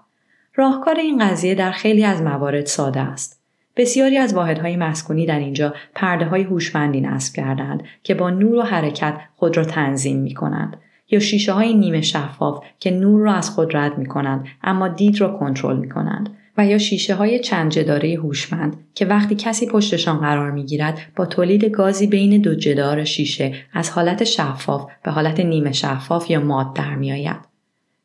راهکار 0.55 0.95
این 0.95 1.29
قضیه 1.29 1.55
در 1.55 1.71
خیلی 1.71 2.03
از 2.03 2.21
موارد 2.21 2.65
ساده 2.65 2.99
است. 2.99 3.41
بسیاری 3.75 4.17
از 4.17 4.33
واحدهای 4.33 4.75
مسکونی 4.75 5.25
در 5.25 5.39
اینجا 5.39 5.73
پرده 5.95 6.25
های 6.25 6.43
هوشمندی 6.43 7.01
نصب 7.01 7.35
کردند 7.35 7.83
که 8.03 8.13
با 8.13 8.29
نور 8.29 8.55
و 8.55 8.61
حرکت 8.61 9.17
خود 9.35 9.57
را 9.57 9.63
تنظیم 9.63 10.19
می 10.19 10.33
کنند 10.33 10.77
یا 11.11 11.19
شیشه 11.19 11.53
های 11.53 11.73
نیمه 11.73 12.01
شفاف 12.01 12.63
که 12.79 12.91
نور 12.91 13.21
را 13.21 13.33
از 13.33 13.49
خود 13.49 13.77
رد 13.77 13.97
می 13.97 14.05
کنند 14.05 14.45
اما 14.63 14.87
دید 14.87 15.21
را 15.21 15.37
کنترل 15.37 15.77
می 15.77 15.89
کنند 15.89 16.29
و 16.57 16.65
یا 16.65 16.77
شیشه 16.77 17.15
های 17.15 17.39
چند 17.39 17.71
جداره 17.71 18.15
هوشمند 18.15 18.77
که 18.95 19.05
وقتی 19.05 19.35
کسی 19.35 19.67
پشتشان 19.67 20.17
قرار 20.17 20.51
می 20.51 20.65
گیرد 20.65 20.99
با 21.15 21.25
تولید 21.25 21.65
گازی 21.65 22.07
بین 22.07 22.41
دو 22.41 22.55
جدار 22.55 23.03
شیشه 23.03 23.53
از 23.73 23.89
حالت 23.89 24.23
شفاف 24.23 24.91
به 25.03 25.11
حالت 25.11 25.39
نیمه 25.39 25.71
شفاف 25.71 26.29
یا 26.29 26.39
ماد 26.39 26.73
در 26.75 26.95
می 26.95 27.11
آید. 27.11 27.51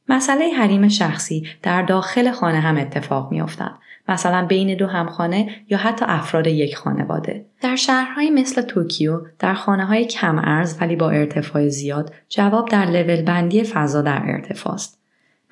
مسئله 0.08 0.48
حریم 0.58 0.88
شخصی 0.88 1.46
در 1.62 1.82
داخل 1.82 2.30
خانه 2.30 2.60
هم 2.60 2.76
اتفاق 2.76 3.32
می 3.32 3.40
افتد. 3.40 3.72
مثلا 4.08 4.46
بین 4.46 4.76
دو 4.76 4.86
همخانه 4.86 5.50
یا 5.68 5.78
حتی 5.78 6.04
افراد 6.08 6.46
یک 6.46 6.76
خانواده. 6.76 7.46
در 7.62 7.76
شهرهایی 7.76 8.30
مثل 8.30 8.62
توکیو 8.62 9.20
در 9.38 9.54
خانه 9.54 9.84
های 9.84 10.04
کم 10.04 10.38
ارز 10.38 10.76
ولی 10.80 10.96
با 10.96 11.10
ارتفاع 11.10 11.68
زیاد 11.68 12.12
جواب 12.28 12.68
در 12.68 12.86
لول 12.86 13.22
بندی 13.22 13.62
فضا 13.62 14.02
در 14.02 14.22
ارتفاع 14.24 14.74
است. 14.74 14.98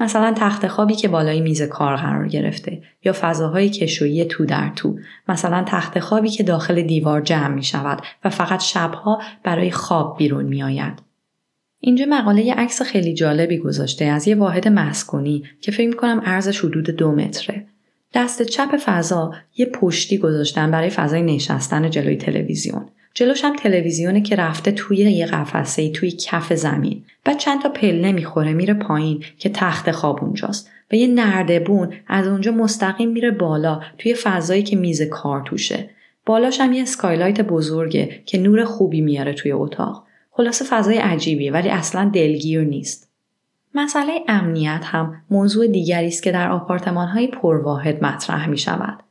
مثلا 0.04 0.34
تخت 0.36 0.68
خوابی 0.68 0.94
که 0.94 1.08
بالای 1.08 1.40
میز 1.40 1.62
کار 1.62 1.96
قرار 1.96 2.28
گرفته 2.28 2.82
یا 3.04 3.12
فضاهای 3.20 3.70
کشویی 3.70 4.24
تو 4.24 4.44
در 4.44 4.70
تو 4.76 4.98
مثلا 5.28 5.64
تخت 5.66 5.98
خوابی 5.98 6.30
که 6.30 6.42
داخل 6.42 6.82
دیوار 6.82 7.20
جمع 7.20 7.54
می 7.54 7.62
شود 7.62 8.02
و 8.24 8.30
فقط 8.30 8.60
شبها 8.60 9.22
برای 9.42 9.70
خواب 9.70 10.18
بیرون 10.18 10.44
می 10.44 10.62
آید. 10.62 11.02
اینجا 11.80 12.06
مقاله 12.08 12.42
یه 12.42 12.54
عکس 12.54 12.82
خیلی 12.82 13.14
جالبی 13.14 13.58
گذاشته 13.58 14.04
از 14.04 14.28
یه 14.28 14.34
واحد 14.34 14.68
مسکونی 14.68 15.44
که 15.60 15.72
فکر 15.72 15.96
کنم 15.96 16.22
عرضش 16.24 16.60
حدود 16.60 16.90
دو 16.90 17.12
متره. 17.12 17.66
دست 18.14 18.42
چپ 18.42 18.76
فضا 18.84 19.34
یه 19.56 19.66
پشتی 19.66 20.18
گذاشتن 20.18 20.70
برای 20.70 20.90
فضای 20.90 21.22
نشستن 21.22 21.90
جلوی 21.90 22.16
تلویزیون. 22.16 22.88
جلوش 23.14 23.44
هم 23.44 23.56
تلویزیونه 23.56 24.20
که 24.20 24.36
رفته 24.36 24.72
توی 24.72 24.96
یه 24.96 25.26
قفسه 25.26 25.90
توی 25.90 26.10
کف 26.10 26.52
زمین. 26.52 27.04
بعد 27.24 27.38
چند 27.38 27.62
تا 27.62 27.68
پله 27.68 28.12
می‌خوره 28.12 28.52
میره 28.52 28.74
پایین 28.74 29.24
که 29.38 29.48
تخت 29.48 29.90
خواب 29.90 30.24
اونجاست 30.24 30.70
و 30.92 30.94
یه 30.94 31.06
نردبون 31.06 31.92
از 32.06 32.26
اونجا 32.26 32.52
مستقیم 32.52 33.10
میره 33.10 33.30
بالا 33.30 33.80
توی 33.98 34.14
فضایی 34.14 34.62
که 34.62 34.76
میز 34.76 35.02
کار 35.02 35.42
توشه. 35.42 35.90
بالاش 36.26 36.60
هم 36.60 36.72
یه 36.72 36.82
skylight 36.82 37.40
بزرگه 37.40 38.22
که 38.26 38.38
نور 38.38 38.64
خوبی 38.64 39.00
میاره 39.00 39.32
توی 39.32 39.52
اتاق. 39.52 40.04
خلاصه 40.30 40.64
فضای 40.64 40.98
عجیبیه 40.98 41.52
ولی 41.52 41.68
اصلا 41.68 42.10
دلگیر 42.14 42.60
نیست. 42.60 43.10
مسئله 43.74 44.20
امنیت 44.28 44.80
هم 44.84 45.22
موضوع 45.30 45.66
دیگری 45.66 46.06
است 46.06 46.22
که 46.22 46.32
در 46.32 46.50
آپارتمان 46.50 47.08
های 47.08 47.26
پرواحد 47.26 48.04
مطرح 48.04 48.48
می 48.48 48.58
شود. 48.58 49.02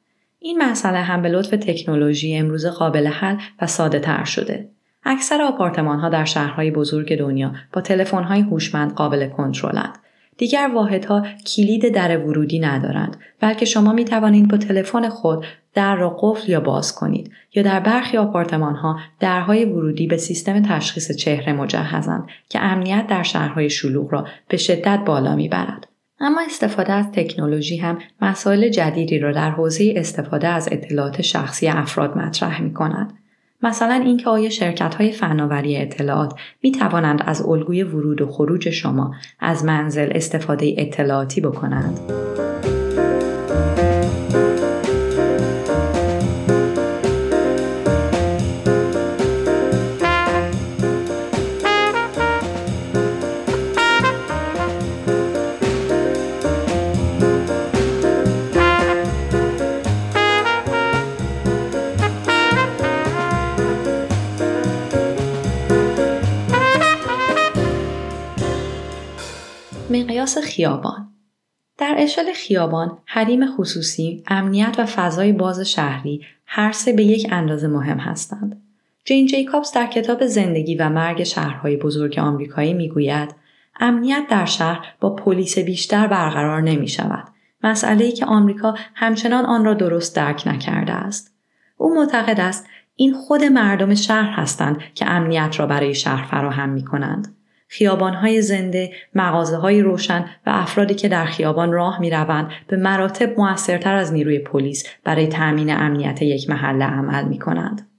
این 0.45 0.63
مسئله 0.63 0.97
هم 0.97 1.21
به 1.21 1.29
لطف 1.29 1.49
تکنولوژی 1.49 2.35
امروز 2.35 2.65
قابل 2.65 3.07
حل 3.07 3.37
و 3.61 3.67
ساده 3.67 3.99
تر 3.99 4.23
شده. 4.23 4.69
اکثر 5.03 5.41
آپارتمان 5.41 5.99
ها 5.99 6.09
در 6.09 6.25
شهرهای 6.25 6.71
بزرگ 6.71 7.17
دنیا 7.17 7.53
با 7.73 7.81
تلفن 7.81 8.23
های 8.23 8.41
هوشمند 8.41 8.93
قابل 8.93 9.27
کنترلند. 9.27 9.97
دیگر 10.37 10.71
واحدها 10.73 11.25
کلید 11.55 11.93
در 11.93 12.17
ورودی 12.17 12.59
ندارند 12.59 13.17
بلکه 13.39 13.65
شما 13.65 13.93
می 13.93 14.05
توانید 14.05 14.47
با 14.47 14.57
تلفن 14.57 15.09
خود 15.09 15.45
در 15.73 15.95
را 15.95 16.17
قفل 16.19 16.51
یا 16.51 16.59
باز 16.59 16.95
کنید 16.95 17.31
یا 17.55 17.63
در 17.63 17.79
برخی 17.79 18.17
آپارتمان 18.17 18.75
ها 18.75 18.99
درهای 19.19 19.65
ورودی 19.65 20.07
به 20.07 20.17
سیستم 20.17 20.61
تشخیص 20.61 21.11
چهره 21.11 21.53
مجهزند 21.53 22.27
که 22.49 22.59
امنیت 22.59 23.07
در 23.07 23.23
شهرهای 23.23 23.69
شلوغ 23.69 24.13
را 24.13 24.27
به 24.47 24.57
شدت 24.57 24.99
بالا 25.05 25.35
می‌برد 25.35 25.87
اما 26.19 26.41
استفاده 26.41 26.93
از 26.93 27.11
تکنولوژی 27.11 27.77
هم 27.77 27.99
مسائل 28.21 28.69
جدیدی 28.69 29.19
را 29.19 29.31
در 29.31 29.49
حوزه 29.49 29.93
استفاده 29.97 30.47
از 30.47 30.69
اطلاعات 30.71 31.21
شخصی 31.21 31.67
افراد 31.67 32.17
مطرح 32.17 32.61
می 32.61 32.73
کند. 32.73 33.13
مثلا 33.63 33.93
اینکه 33.93 34.29
آیا 34.29 34.49
شرکت 34.49 34.95
های 34.95 35.11
فناوری 35.11 35.77
اطلاعات 35.77 36.33
می 36.63 36.71
توانند 36.71 37.23
از 37.25 37.41
الگوی 37.41 37.83
ورود 37.83 38.21
و 38.21 38.27
خروج 38.27 38.69
شما 38.69 39.15
از 39.39 39.65
منزل 39.65 40.11
استفاده 40.15 40.75
اطلاعاتی 40.77 41.41
بکنند؟ 41.41 42.22
اشل 72.03 72.33
خیابان 72.33 72.97
حریم 73.05 73.55
خصوصی، 73.55 74.23
امنیت 74.27 74.75
و 74.77 74.85
فضای 74.85 75.31
باز 75.31 75.59
شهری 75.59 76.25
هر 76.45 76.71
سه 76.71 76.93
به 76.93 77.03
یک 77.03 77.27
اندازه 77.31 77.67
مهم 77.67 77.97
هستند. 77.97 78.61
جین 79.05 79.27
جیکابز 79.27 79.71
در 79.71 79.87
کتاب 79.87 80.25
زندگی 80.25 80.75
و 80.75 80.89
مرگ 80.89 81.23
شهرهای 81.23 81.77
بزرگ 81.77 82.19
آمریکایی 82.19 82.73
می‌گوید 82.73 83.35
امنیت 83.79 84.23
در 84.29 84.45
شهر 84.45 84.85
با 84.99 85.15
پلیس 85.15 85.59
بیشتر 85.59 86.07
برقرار 86.07 86.61
نمی 86.61 86.87
شود. 86.87 87.27
مسئله 87.63 88.05
ای 88.05 88.11
که 88.11 88.25
آمریکا 88.25 88.75
همچنان 88.93 89.45
آن 89.45 89.65
را 89.65 89.73
درست 89.73 90.15
درک 90.15 90.43
نکرده 90.45 90.93
است. 90.93 91.33
او 91.77 91.95
معتقد 91.95 92.39
است 92.39 92.65
این 92.95 93.13
خود 93.13 93.43
مردم 93.43 93.95
شهر 93.95 94.31
هستند 94.31 94.77
که 94.95 95.09
امنیت 95.09 95.59
را 95.59 95.65
برای 95.67 95.95
شهر 95.95 96.25
فراهم 96.25 96.69
می 96.69 96.85
کنند. 96.85 97.35
خیابانهای 97.73 98.41
زنده، 98.41 98.91
مغازه 99.15 99.57
های 99.57 99.81
روشن 99.81 100.25
و 100.45 100.49
افرادی 100.49 100.93
که 100.93 101.07
در 101.07 101.25
خیابان 101.25 101.71
راه 101.71 101.99
می 101.99 102.09
روند 102.09 102.49
به 102.67 102.77
مراتب 102.77 103.39
موثرتر 103.39 103.95
از 103.95 104.13
نیروی 104.13 104.39
پلیس 104.39 104.87
برای 105.03 105.27
تأمین 105.27 105.69
امنیت 105.69 106.21
یک 106.21 106.49
محله 106.49 106.85
عمل 106.85 107.25
می 107.25 107.39
کنند. 107.39 107.89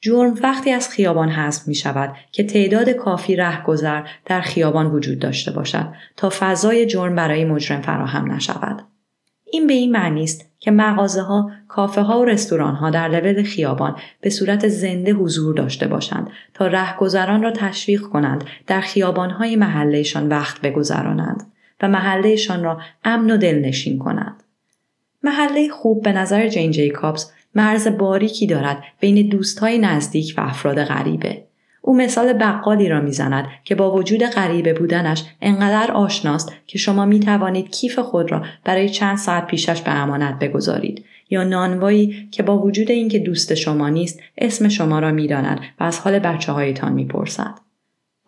جرم 0.00 0.34
وقتی 0.42 0.70
از 0.70 0.88
خیابان 0.88 1.28
حذف 1.28 1.68
می 1.68 1.74
شود 1.74 2.16
که 2.32 2.44
تعداد 2.44 2.90
کافی 2.90 3.36
رهگذر 3.36 4.02
در 4.24 4.40
خیابان 4.40 4.86
وجود 4.86 5.18
داشته 5.18 5.50
باشد 5.50 5.86
تا 6.16 6.30
فضای 6.32 6.86
جرم 6.86 7.14
برای 7.14 7.44
مجرم 7.44 7.80
فراهم 7.80 8.32
نشود. 8.32 8.82
این 9.52 9.66
به 9.66 9.74
این 9.74 9.92
معنی 9.92 10.24
است 10.24 10.50
که 10.66 10.72
مغازه 10.72 11.22
ها، 11.22 11.50
کافه 11.68 12.00
ها 12.00 12.20
و 12.20 12.24
رستوران 12.24 12.74
ها 12.74 12.90
در 12.90 13.08
لول 13.08 13.42
خیابان 13.42 13.96
به 14.20 14.30
صورت 14.30 14.68
زنده 14.68 15.12
حضور 15.12 15.54
داشته 15.54 15.86
باشند 15.86 16.30
تا 16.54 16.66
رهگذران 16.66 17.42
را 17.42 17.50
تشویق 17.50 18.02
کنند 18.02 18.44
در 18.66 18.80
خیابان 18.80 19.30
های 19.30 19.56
محلهشان 19.56 20.28
وقت 20.28 20.60
بگذرانند 20.60 21.52
و 21.82 21.88
محلهشان 21.88 22.64
را 22.64 22.80
امن 23.04 23.30
و 23.30 23.36
دلنشین 23.36 23.98
کنند. 23.98 24.42
محله 25.22 25.68
خوب 25.68 26.02
به 26.02 26.12
نظر 26.12 26.48
جین 26.48 26.70
جیکابز 26.70 27.30
مرز 27.54 27.88
باریکی 27.88 28.46
دارد 28.46 28.82
بین 29.00 29.28
دوستهای 29.28 29.78
نزدیک 29.78 30.34
و 30.36 30.40
افراد 30.40 30.84
غریبه. 30.84 31.44
او 31.86 31.96
مثال 31.96 32.32
بقالی 32.32 32.88
را 32.88 33.00
می‌زند 33.00 33.48
که 33.64 33.74
با 33.74 33.96
وجود 33.96 34.24
غریبه 34.24 34.72
بودنش 34.72 35.24
انقدر 35.42 35.92
آشناست 35.92 36.52
که 36.66 36.78
شما 36.78 37.04
می 37.04 37.20
توانید 37.20 37.70
کیف 37.70 37.98
خود 37.98 38.32
را 38.32 38.42
برای 38.64 38.88
چند 38.88 39.16
ساعت 39.16 39.46
پیشش 39.46 39.82
به 39.82 39.90
امانت 39.90 40.38
بگذارید 40.38 41.04
یا 41.30 41.44
نانوایی 41.44 42.28
که 42.30 42.42
با 42.42 42.58
وجود 42.58 42.90
اینکه 42.90 43.18
دوست 43.18 43.54
شما 43.54 43.88
نیست 43.88 44.20
اسم 44.38 44.68
شما 44.68 44.98
را 44.98 45.10
می‌داند 45.10 45.60
و 45.80 45.84
از 45.84 45.98
حال 45.98 46.18
بچه 46.18 46.52
هایتان 46.52 46.92
می‌پرسد. 46.92 47.54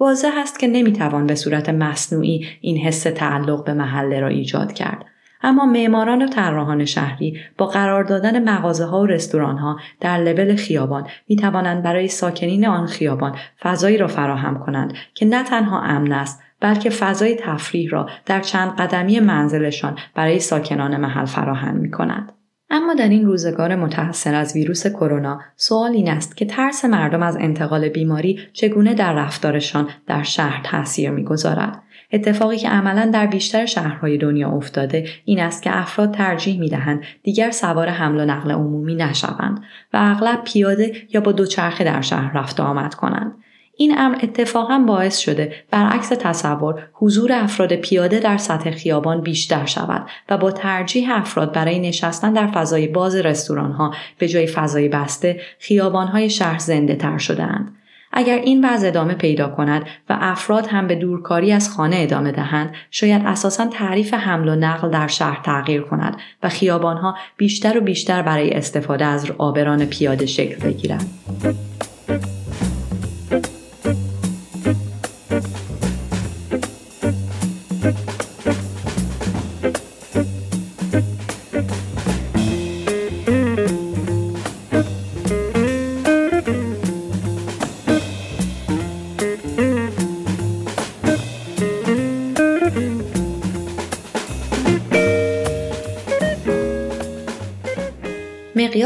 واضح 0.00 0.32
است 0.36 0.58
که 0.58 0.66
نمی‌توان 0.66 1.26
به 1.26 1.34
صورت 1.34 1.68
مصنوعی 1.68 2.46
این 2.60 2.76
حس 2.76 3.02
تعلق 3.02 3.64
به 3.64 3.72
محله 3.72 4.20
را 4.20 4.28
ایجاد 4.28 4.72
کرد 4.72 5.04
اما 5.42 5.66
معماران 5.66 6.22
و 6.22 6.28
طراحان 6.28 6.84
شهری 6.84 7.40
با 7.58 7.66
قرار 7.66 8.04
دادن 8.04 8.50
مغازه 8.50 8.84
ها 8.84 9.00
و 9.00 9.06
رستوران 9.06 9.58
ها 9.58 9.78
در 10.00 10.18
لبل 10.18 10.56
خیابان 10.56 11.06
می 11.28 11.36
توانند 11.36 11.82
برای 11.82 12.08
ساکنین 12.08 12.66
آن 12.66 12.86
خیابان 12.86 13.36
فضایی 13.60 13.96
را 13.96 14.06
فراهم 14.06 14.58
کنند 14.58 14.92
که 15.14 15.26
نه 15.26 15.42
تنها 15.42 15.80
امن 15.80 16.12
است 16.12 16.42
بلکه 16.60 16.90
فضای 16.90 17.36
تفریح 17.40 17.90
را 17.90 18.08
در 18.26 18.40
چند 18.40 18.76
قدمی 18.76 19.20
منزلشان 19.20 19.98
برای 20.14 20.38
ساکنان 20.38 20.96
محل 20.96 21.24
فراهم 21.24 21.76
می 21.76 21.90
کند. 21.90 22.32
اما 22.70 22.94
در 22.94 23.08
این 23.08 23.26
روزگار 23.26 23.76
متحصل 23.76 24.34
از 24.34 24.56
ویروس 24.56 24.86
کرونا 24.86 25.40
سوال 25.56 25.90
این 25.90 26.08
است 26.08 26.36
که 26.36 26.44
ترس 26.44 26.84
مردم 26.84 27.22
از 27.22 27.36
انتقال 27.36 27.88
بیماری 27.88 28.38
چگونه 28.52 28.94
در 28.94 29.12
رفتارشان 29.12 29.88
در 30.06 30.22
شهر 30.22 30.62
تاثیر 30.64 31.10
می‌گذارد 31.10 31.82
اتفاقی 32.12 32.56
که 32.56 32.68
عملا 32.68 33.10
در 33.12 33.26
بیشتر 33.26 33.66
شهرهای 33.66 34.18
دنیا 34.18 34.50
افتاده 34.50 35.08
این 35.24 35.40
است 35.40 35.62
که 35.62 35.78
افراد 35.78 36.14
ترجیح 36.14 36.60
می 36.60 36.68
دهند 36.68 37.02
دیگر 37.22 37.50
سوار 37.50 37.88
حمل 37.88 38.20
و 38.20 38.24
نقل 38.24 38.50
عمومی 38.50 38.94
نشوند 38.94 39.62
و 39.92 39.98
اغلب 40.00 40.44
پیاده 40.44 40.92
یا 41.14 41.20
با 41.20 41.32
دوچرخه 41.32 41.84
در 41.84 42.00
شهر 42.00 42.32
رفت 42.38 42.60
آمد 42.60 42.94
کنند. 42.94 43.32
این 43.80 43.98
امر 43.98 44.18
اتفاقا 44.22 44.78
باعث 44.78 45.18
شده 45.18 45.52
برعکس 45.70 46.08
تصور 46.08 46.88
حضور 46.92 47.32
افراد 47.32 47.72
پیاده 47.74 48.18
در 48.18 48.36
سطح 48.36 48.70
خیابان 48.70 49.20
بیشتر 49.20 49.66
شود 49.66 50.06
و 50.28 50.38
با 50.38 50.50
ترجیح 50.50 51.16
افراد 51.16 51.52
برای 51.52 51.78
نشستن 51.78 52.32
در 52.32 52.46
فضای 52.46 52.86
باز 52.86 53.16
رستوران 53.16 53.72
ها 53.72 53.94
به 54.18 54.28
جای 54.28 54.46
فضای 54.46 54.88
بسته 54.88 55.40
خیابان 55.58 56.06
های 56.08 56.30
شهر 56.30 56.58
زنده 56.58 56.96
تر 56.96 57.18
شدهاند. 57.18 57.74
اگر 58.12 58.38
این 58.38 58.64
وضع 58.64 58.88
ادامه 58.88 59.14
پیدا 59.14 59.48
کند 59.48 59.82
و 59.82 60.18
افراد 60.20 60.66
هم 60.66 60.86
به 60.86 60.94
دورکاری 60.94 61.52
از 61.52 61.70
خانه 61.70 61.96
ادامه 61.98 62.32
دهند 62.32 62.74
شاید 62.90 63.22
اساسا 63.26 63.66
تعریف 63.66 64.14
حمل 64.14 64.48
و 64.48 64.54
نقل 64.54 64.90
در 64.90 65.06
شهر 65.06 65.40
تغییر 65.44 65.82
کند 65.82 66.16
و 66.42 66.48
خیابانها 66.48 67.16
بیشتر 67.36 67.78
و 67.78 67.80
بیشتر 67.80 68.22
برای 68.22 68.50
استفاده 68.50 69.04
از 69.04 69.30
آبران 69.38 69.84
پیاده 69.84 70.26
شکل 70.26 70.68
بگیرند. 70.68 71.10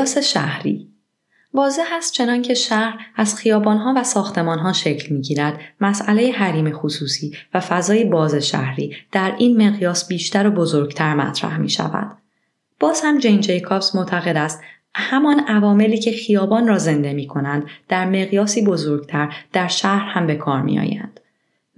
مقیاس 0.02 0.18
شهری 0.18 0.88
واضح 1.54 1.82
است 1.92 2.12
چنان 2.12 2.42
که 2.42 2.54
شهر 2.54 2.98
از 3.16 3.36
خیابانها 3.36 3.94
و 3.96 4.04
ساختمانها 4.04 4.72
شکل 4.72 5.14
می‌گیرد 5.14 5.60
مسئله 5.80 6.32
حریم 6.32 6.72
خصوصی 6.72 7.36
و 7.54 7.60
فضای 7.60 8.04
باز 8.04 8.34
شهری 8.34 8.96
در 9.12 9.34
این 9.38 9.68
مقیاس 9.68 10.08
بیشتر 10.08 10.46
و 10.46 10.50
بزرگتر 10.50 11.14
مطرح 11.14 11.58
می 11.58 11.70
شود. 11.70 12.16
باز 12.80 13.00
هم 13.04 13.18
جین 13.18 13.40
جیکابز 13.40 13.96
معتقد 13.96 14.36
است 14.36 14.62
همان 14.94 15.40
عواملی 15.40 15.98
که 15.98 16.12
خیابان 16.12 16.68
را 16.68 16.78
زنده 16.78 17.12
می 17.12 17.26
کنند 17.26 17.66
در 17.88 18.04
مقیاسی 18.04 18.64
بزرگتر 18.64 19.34
در 19.52 19.68
شهر 19.68 20.08
هم 20.08 20.26
به 20.26 20.34
کار 20.34 20.62
می 20.62 20.78
آیند. 20.78 21.20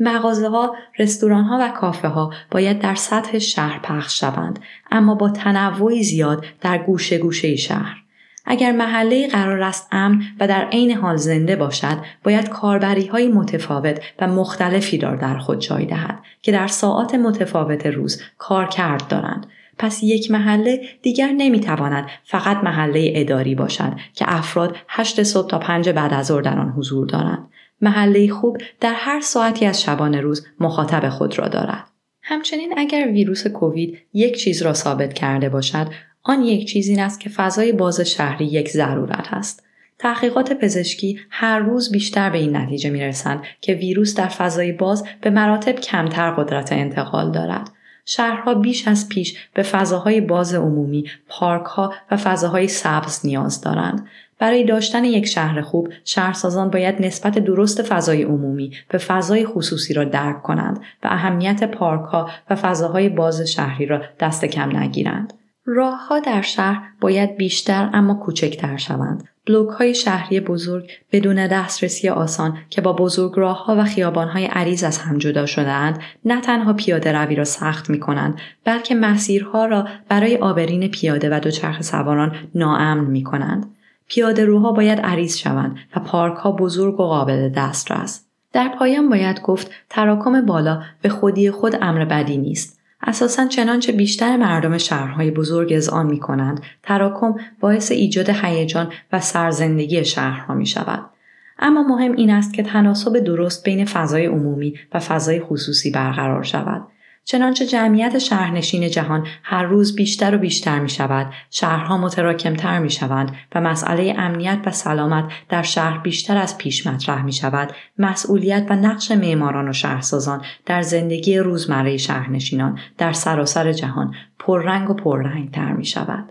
مغازه 0.01 0.49
ها، 0.49 0.77
رستوران 0.99 1.45
ها 1.45 1.59
و 1.61 1.69
کافه 1.69 2.09
ها 2.09 2.33
باید 2.51 2.79
در 2.79 2.95
سطح 2.95 3.39
شهر 3.39 3.81
پخش 3.83 4.21
شوند 4.21 4.59
اما 4.91 5.15
با 5.15 5.31
تنوعی 5.31 6.03
زیاد 6.03 6.45
در 6.61 6.79
گوشه 6.79 7.19
گوشه 7.19 7.57
شهر. 7.57 8.04
اگر 8.45 8.73
محله 8.73 9.29
قرار 9.29 9.63
است 9.63 9.89
امن 9.93 10.23
و 10.41 10.49
در 10.49 10.65
عین 10.65 10.91
حال 10.91 11.17
زنده 11.17 11.57
باشد 11.57 11.99
باید 12.25 12.49
کاربری 12.49 13.07
های 13.07 13.29
متفاوت 13.29 14.01
و 14.21 14.27
مختلفی 14.27 14.99
را 14.99 15.17
در 15.17 15.39
خود 15.39 15.59
جای 15.59 15.87
دهد 15.87 16.19
که 16.43 16.53
در 16.53 16.67
ساعات 16.67 17.15
متفاوت 17.15 17.87
روز 17.87 18.23
کار 18.39 18.67
کرد 18.67 19.09
دارند 19.09 19.47
پس 19.79 20.03
یک 20.03 20.31
محله 20.31 20.81
دیگر 21.03 21.33
نمی‌تواند 21.33 22.07
فقط 22.25 22.57
محله 22.65 23.13
اداری 23.15 23.55
باشد 23.55 23.93
که 24.15 24.25
افراد 24.29 24.77
هشت 24.89 25.23
صبح 25.23 25.49
تا 25.49 25.59
پنج 25.59 25.89
بعد 25.89 26.15
از 26.15 26.27
ظهر 26.27 26.41
در 26.41 26.59
آن 26.59 26.69
حضور 26.69 27.07
دارند 27.07 27.49
محله 27.81 28.29
خوب 28.29 28.59
در 28.81 28.95
هر 28.97 29.21
ساعتی 29.21 29.67
از 29.67 29.83
شبانه 29.83 30.21
روز 30.21 30.47
مخاطب 30.61 31.09
خود 31.09 31.39
را 31.39 31.49
دارد. 31.49 31.85
همچنین 32.23 32.75
اگر 32.77 33.09
ویروس 33.13 33.47
کووید 33.47 33.99
یک 34.13 34.37
چیز 34.37 34.63
را 34.63 34.73
ثابت 34.73 35.13
کرده 35.13 35.49
باشد 35.49 35.87
آن 36.25 36.43
یک 36.43 36.69
چیز 36.69 36.89
این 36.89 37.01
است 37.01 37.21
که 37.21 37.31
فضای 37.31 37.73
باز 37.73 38.01
شهری 38.01 38.45
یک 38.45 38.69
ضرورت 38.69 39.29
است 39.33 39.65
تحقیقات 39.99 40.53
پزشکی 40.53 41.21
هر 41.31 41.59
روز 41.59 41.93
بیشتر 41.93 42.31
به 42.31 42.39
این 42.39 42.57
نتیجه 42.57 42.91
می 42.91 43.01
رسند 43.01 43.43
که 43.61 43.75
ویروس 43.75 44.15
در 44.15 44.29
فضای 44.29 44.73
باز 44.73 45.05
به 45.21 45.31
مراتب 45.31 45.73
کمتر 45.73 46.31
قدرت 46.31 46.73
انتقال 46.73 47.33
دارد. 47.33 47.71
شهرها 48.07 48.55
بیش 48.55 48.89
از 48.89 49.09
پیش 49.09 49.39
به 49.55 49.63
فضاهای 49.63 50.21
باز 50.21 50.55
عمومی، 50.55 51.05
پارکها 51.29 51.95
و 52.11 52.17
فضاهای 52.17 52.69
سبز 52.69 53.27
نیاز 53.27 53.61
دارند. 53.61 54.07
برای 54.39 54.65
داشتن 54.65 55.05
یک 55.05 55.27
شهر 55.27 55.61
خوب 55.61 55.89
شهرسازان 56.05 56.71
باید 56.71 57.03
نسبت 57.03 57.39
درست 57.39 57.83
فضای 57.83 58.23
عمومی 58.23 58.73
به 58.89 58.99
فضای 58.99 59.47
خصوصی 59.47 59.95
را 59.95 60.05
درک 60.05 60.43
کنند 60.43 60.77
و 61.03 61.09
اهمیت 61.11 61.65
پارکها 61.65 62.31
و 62.51 62.57
فضاهای 62.57 63.09
باز 63.09 63.41
شهری 63.41 63.87
را 63.87 64.03
دست 64.21 64.45
کم 64.45 64.77
نگیرند 64.77 65.33
راهها 65.67 66.21
در 66.21 66.43
شهر 66.43 66.83
باید 67.01 67.37
بیشتر 67.37 67.91
اما 67.93 68.15
کوچکتر 68.15 68.77
شوند 68.77 69.29
بلوک 69.47 69.69
های 69.69 69.95
شهری 69.95 70.41
بزرگ 70.41 70.91
بدون 71.13 71.47
دسترسی 71.47 72.09
آسان 72.09 72.59
که 72.71 72.81
با 72.81 72.93
بزرگ 72.93 73.33
راه 73.37 73.65
ها 73.65 73.77
و 73.77 73.85
خیابان 73.85 74.29
های 74.29 74.47
عریض 74.47 74.85
از 74.85 74.99
هم 74.99 75.19
جدا 75.19 75.47
شدهاند 75.47 75.99
نه 76.25 76.41
تنها 76.41 76.73
پیاده 76.73 77.13
روی 77.13 77.37
را 77.37 77.45
سخت 77.45 77.91
می 77.91 78.01
کنند 78.01 78.41
بلکه 78.65 78.95
مسیرها 78.95 79.67
را 79.67 79.89
برای 80.09 80.37
آبرین 80.37 80.89
پیاده 80.89 81.37
و 81.37 81.41
دوچرخه 81.41 81.83
سواران 81.83 82.37
ناامن 82.55 83.05
می 83.05 83.25
کنند. 83.25 83.75
پیاده 84.09 84.45
روها 84.45 84.73
باید 84.73 85.01
عریض 85.01 85.37
شوند 85.37 85.77
و 85.97 86.01
پارک 86.01 86.37
ها 86.37 86.53
بزرگ 86.53 87.01
و 87.01 87.05
قابل 87.05 87.49
دسترس. 87.49 88.25
در 88.53 88.69
پایان 88.69 89.09
باید 89.09 89.43
گفت 89.43 89.71
تراکم 89.91 90.47
بالا 90.47 90.83
به 91.03 91.09
خودی 91.09 91.51
خود 91.51 91.79
امر 91.83 92.05
بدی 92.05 92.37
نیست. 92.37 92.84
اساسا 93.07 93.47
چنانچه 93.47 93.93
بیشتر 93.93 94.37
مردم 94.37 94.79
شهرهای 94.79 95.31
بزرگ 95.31 95.73
آن 95.93 96.07
می 96.07 96.21
کنند، 96.21 96.61
تراکم 96.83 97.35
باعث 97.61 97.93
ایجاد 97.93 98.31
هیجان 98.31 98.93
و 99.13 99.21
سرزندگی 99.21 100.05
شهرها 100.05 100.55
می 100.55 100.67
شود. 100.67 101.11
اما 101.59 101.83
مهم 101.83 102.13
این 102.13 102.31
است 102.31 102.55
که 102.55 102.63
تناسب 102.63 103.19
درست 103.19 103.65
بین 103.65 103.85
فضای 103.85 104.27
عمومی 104.27 104.75
و 104.95 105.01
فضای 105.01 105.41
خصوصی 105.41 105.91
برقرار 105.91 106.43
شود. 106.43 106.83
چنانچه 107.25 107.67
جمعیت 107.67 108.19
شهرنشین 108.19 108.91
جهان 108.91 109.27
هر 109.43 109.63
روز 109.63 109.97
بیشتر 109.97 110.35
و 110.35 110.39
بیشتر 110.39 110.79
می 110.79 110.89
شود، 110.89 111.33
شهرها 111.51 111.99
متراکمتر 111.99 112.79
می 112.79 112.91
شوند 112.91 113.37
و 113.55 113.61
مسئله 113.61 114.15
امنیت 114.19 114.59
و 114.67 114.71
سلامت 114.71 115.25
در 115.49 115.63
شهر 115.63 115.99
بیشتر 115.99 116.37
از 116.37 116.59
پیش 116.59 116.87
مطرح 116.87 117.23
می 117.23 117.33
شود، 117.33 117.73
مسئولیت 117.99 118.67
و 118.71 118.77
نقش 118.77 119.11
معماران 119.11 119.69
و 119.69 119.73
شهرسازان 119.73 120.43
در 120.67 120.83
زندگی 120.83 121.39
روزمره 121.39 121.97
شهرنشینان 121.97 122.79
در 122.99 123.13
سراسر 123.13 123.73
جهان 123.73 124.15
پررنگ 124.39 124.91
و 124.91 124.95
پررنگ 124.95 125.51
تر 125.51 125.73
می 125.73 125.85
شود. 125.85 126.25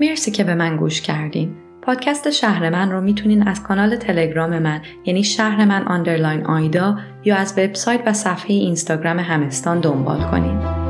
مرسی 0.00 0.30
که 0.30 0.44
به 0.44 0.54
من 0.54 0.76
گوش 0.76 1.00
کردین. 1.00 1.67
پادکست 1.88 2.30
شهر 2.30 2.70
من 2.70 2.90
رو 2.92 3.00
می‌تونین 3.00 3.48
از 3.48 3.62
کانال 3.62 3.96
تلگرام 3.96 4.58
من 4.58 4.80
یعنی 5.04 5.24
شهر 5.24 5.64
من 5.64 5.82
underline 5.82 6.46
آیدا 6.46 6.98
یا 7.24 7.36
از 7.36 7.52
وبسایت 7.58 8.00
و 8.06 8.12
صفحه 8.12 8.54
اینستاگرام 8.54 9.18
همستان 9.18 9.80
دنبال 9.80 10.30
کنین. 10.30 10.87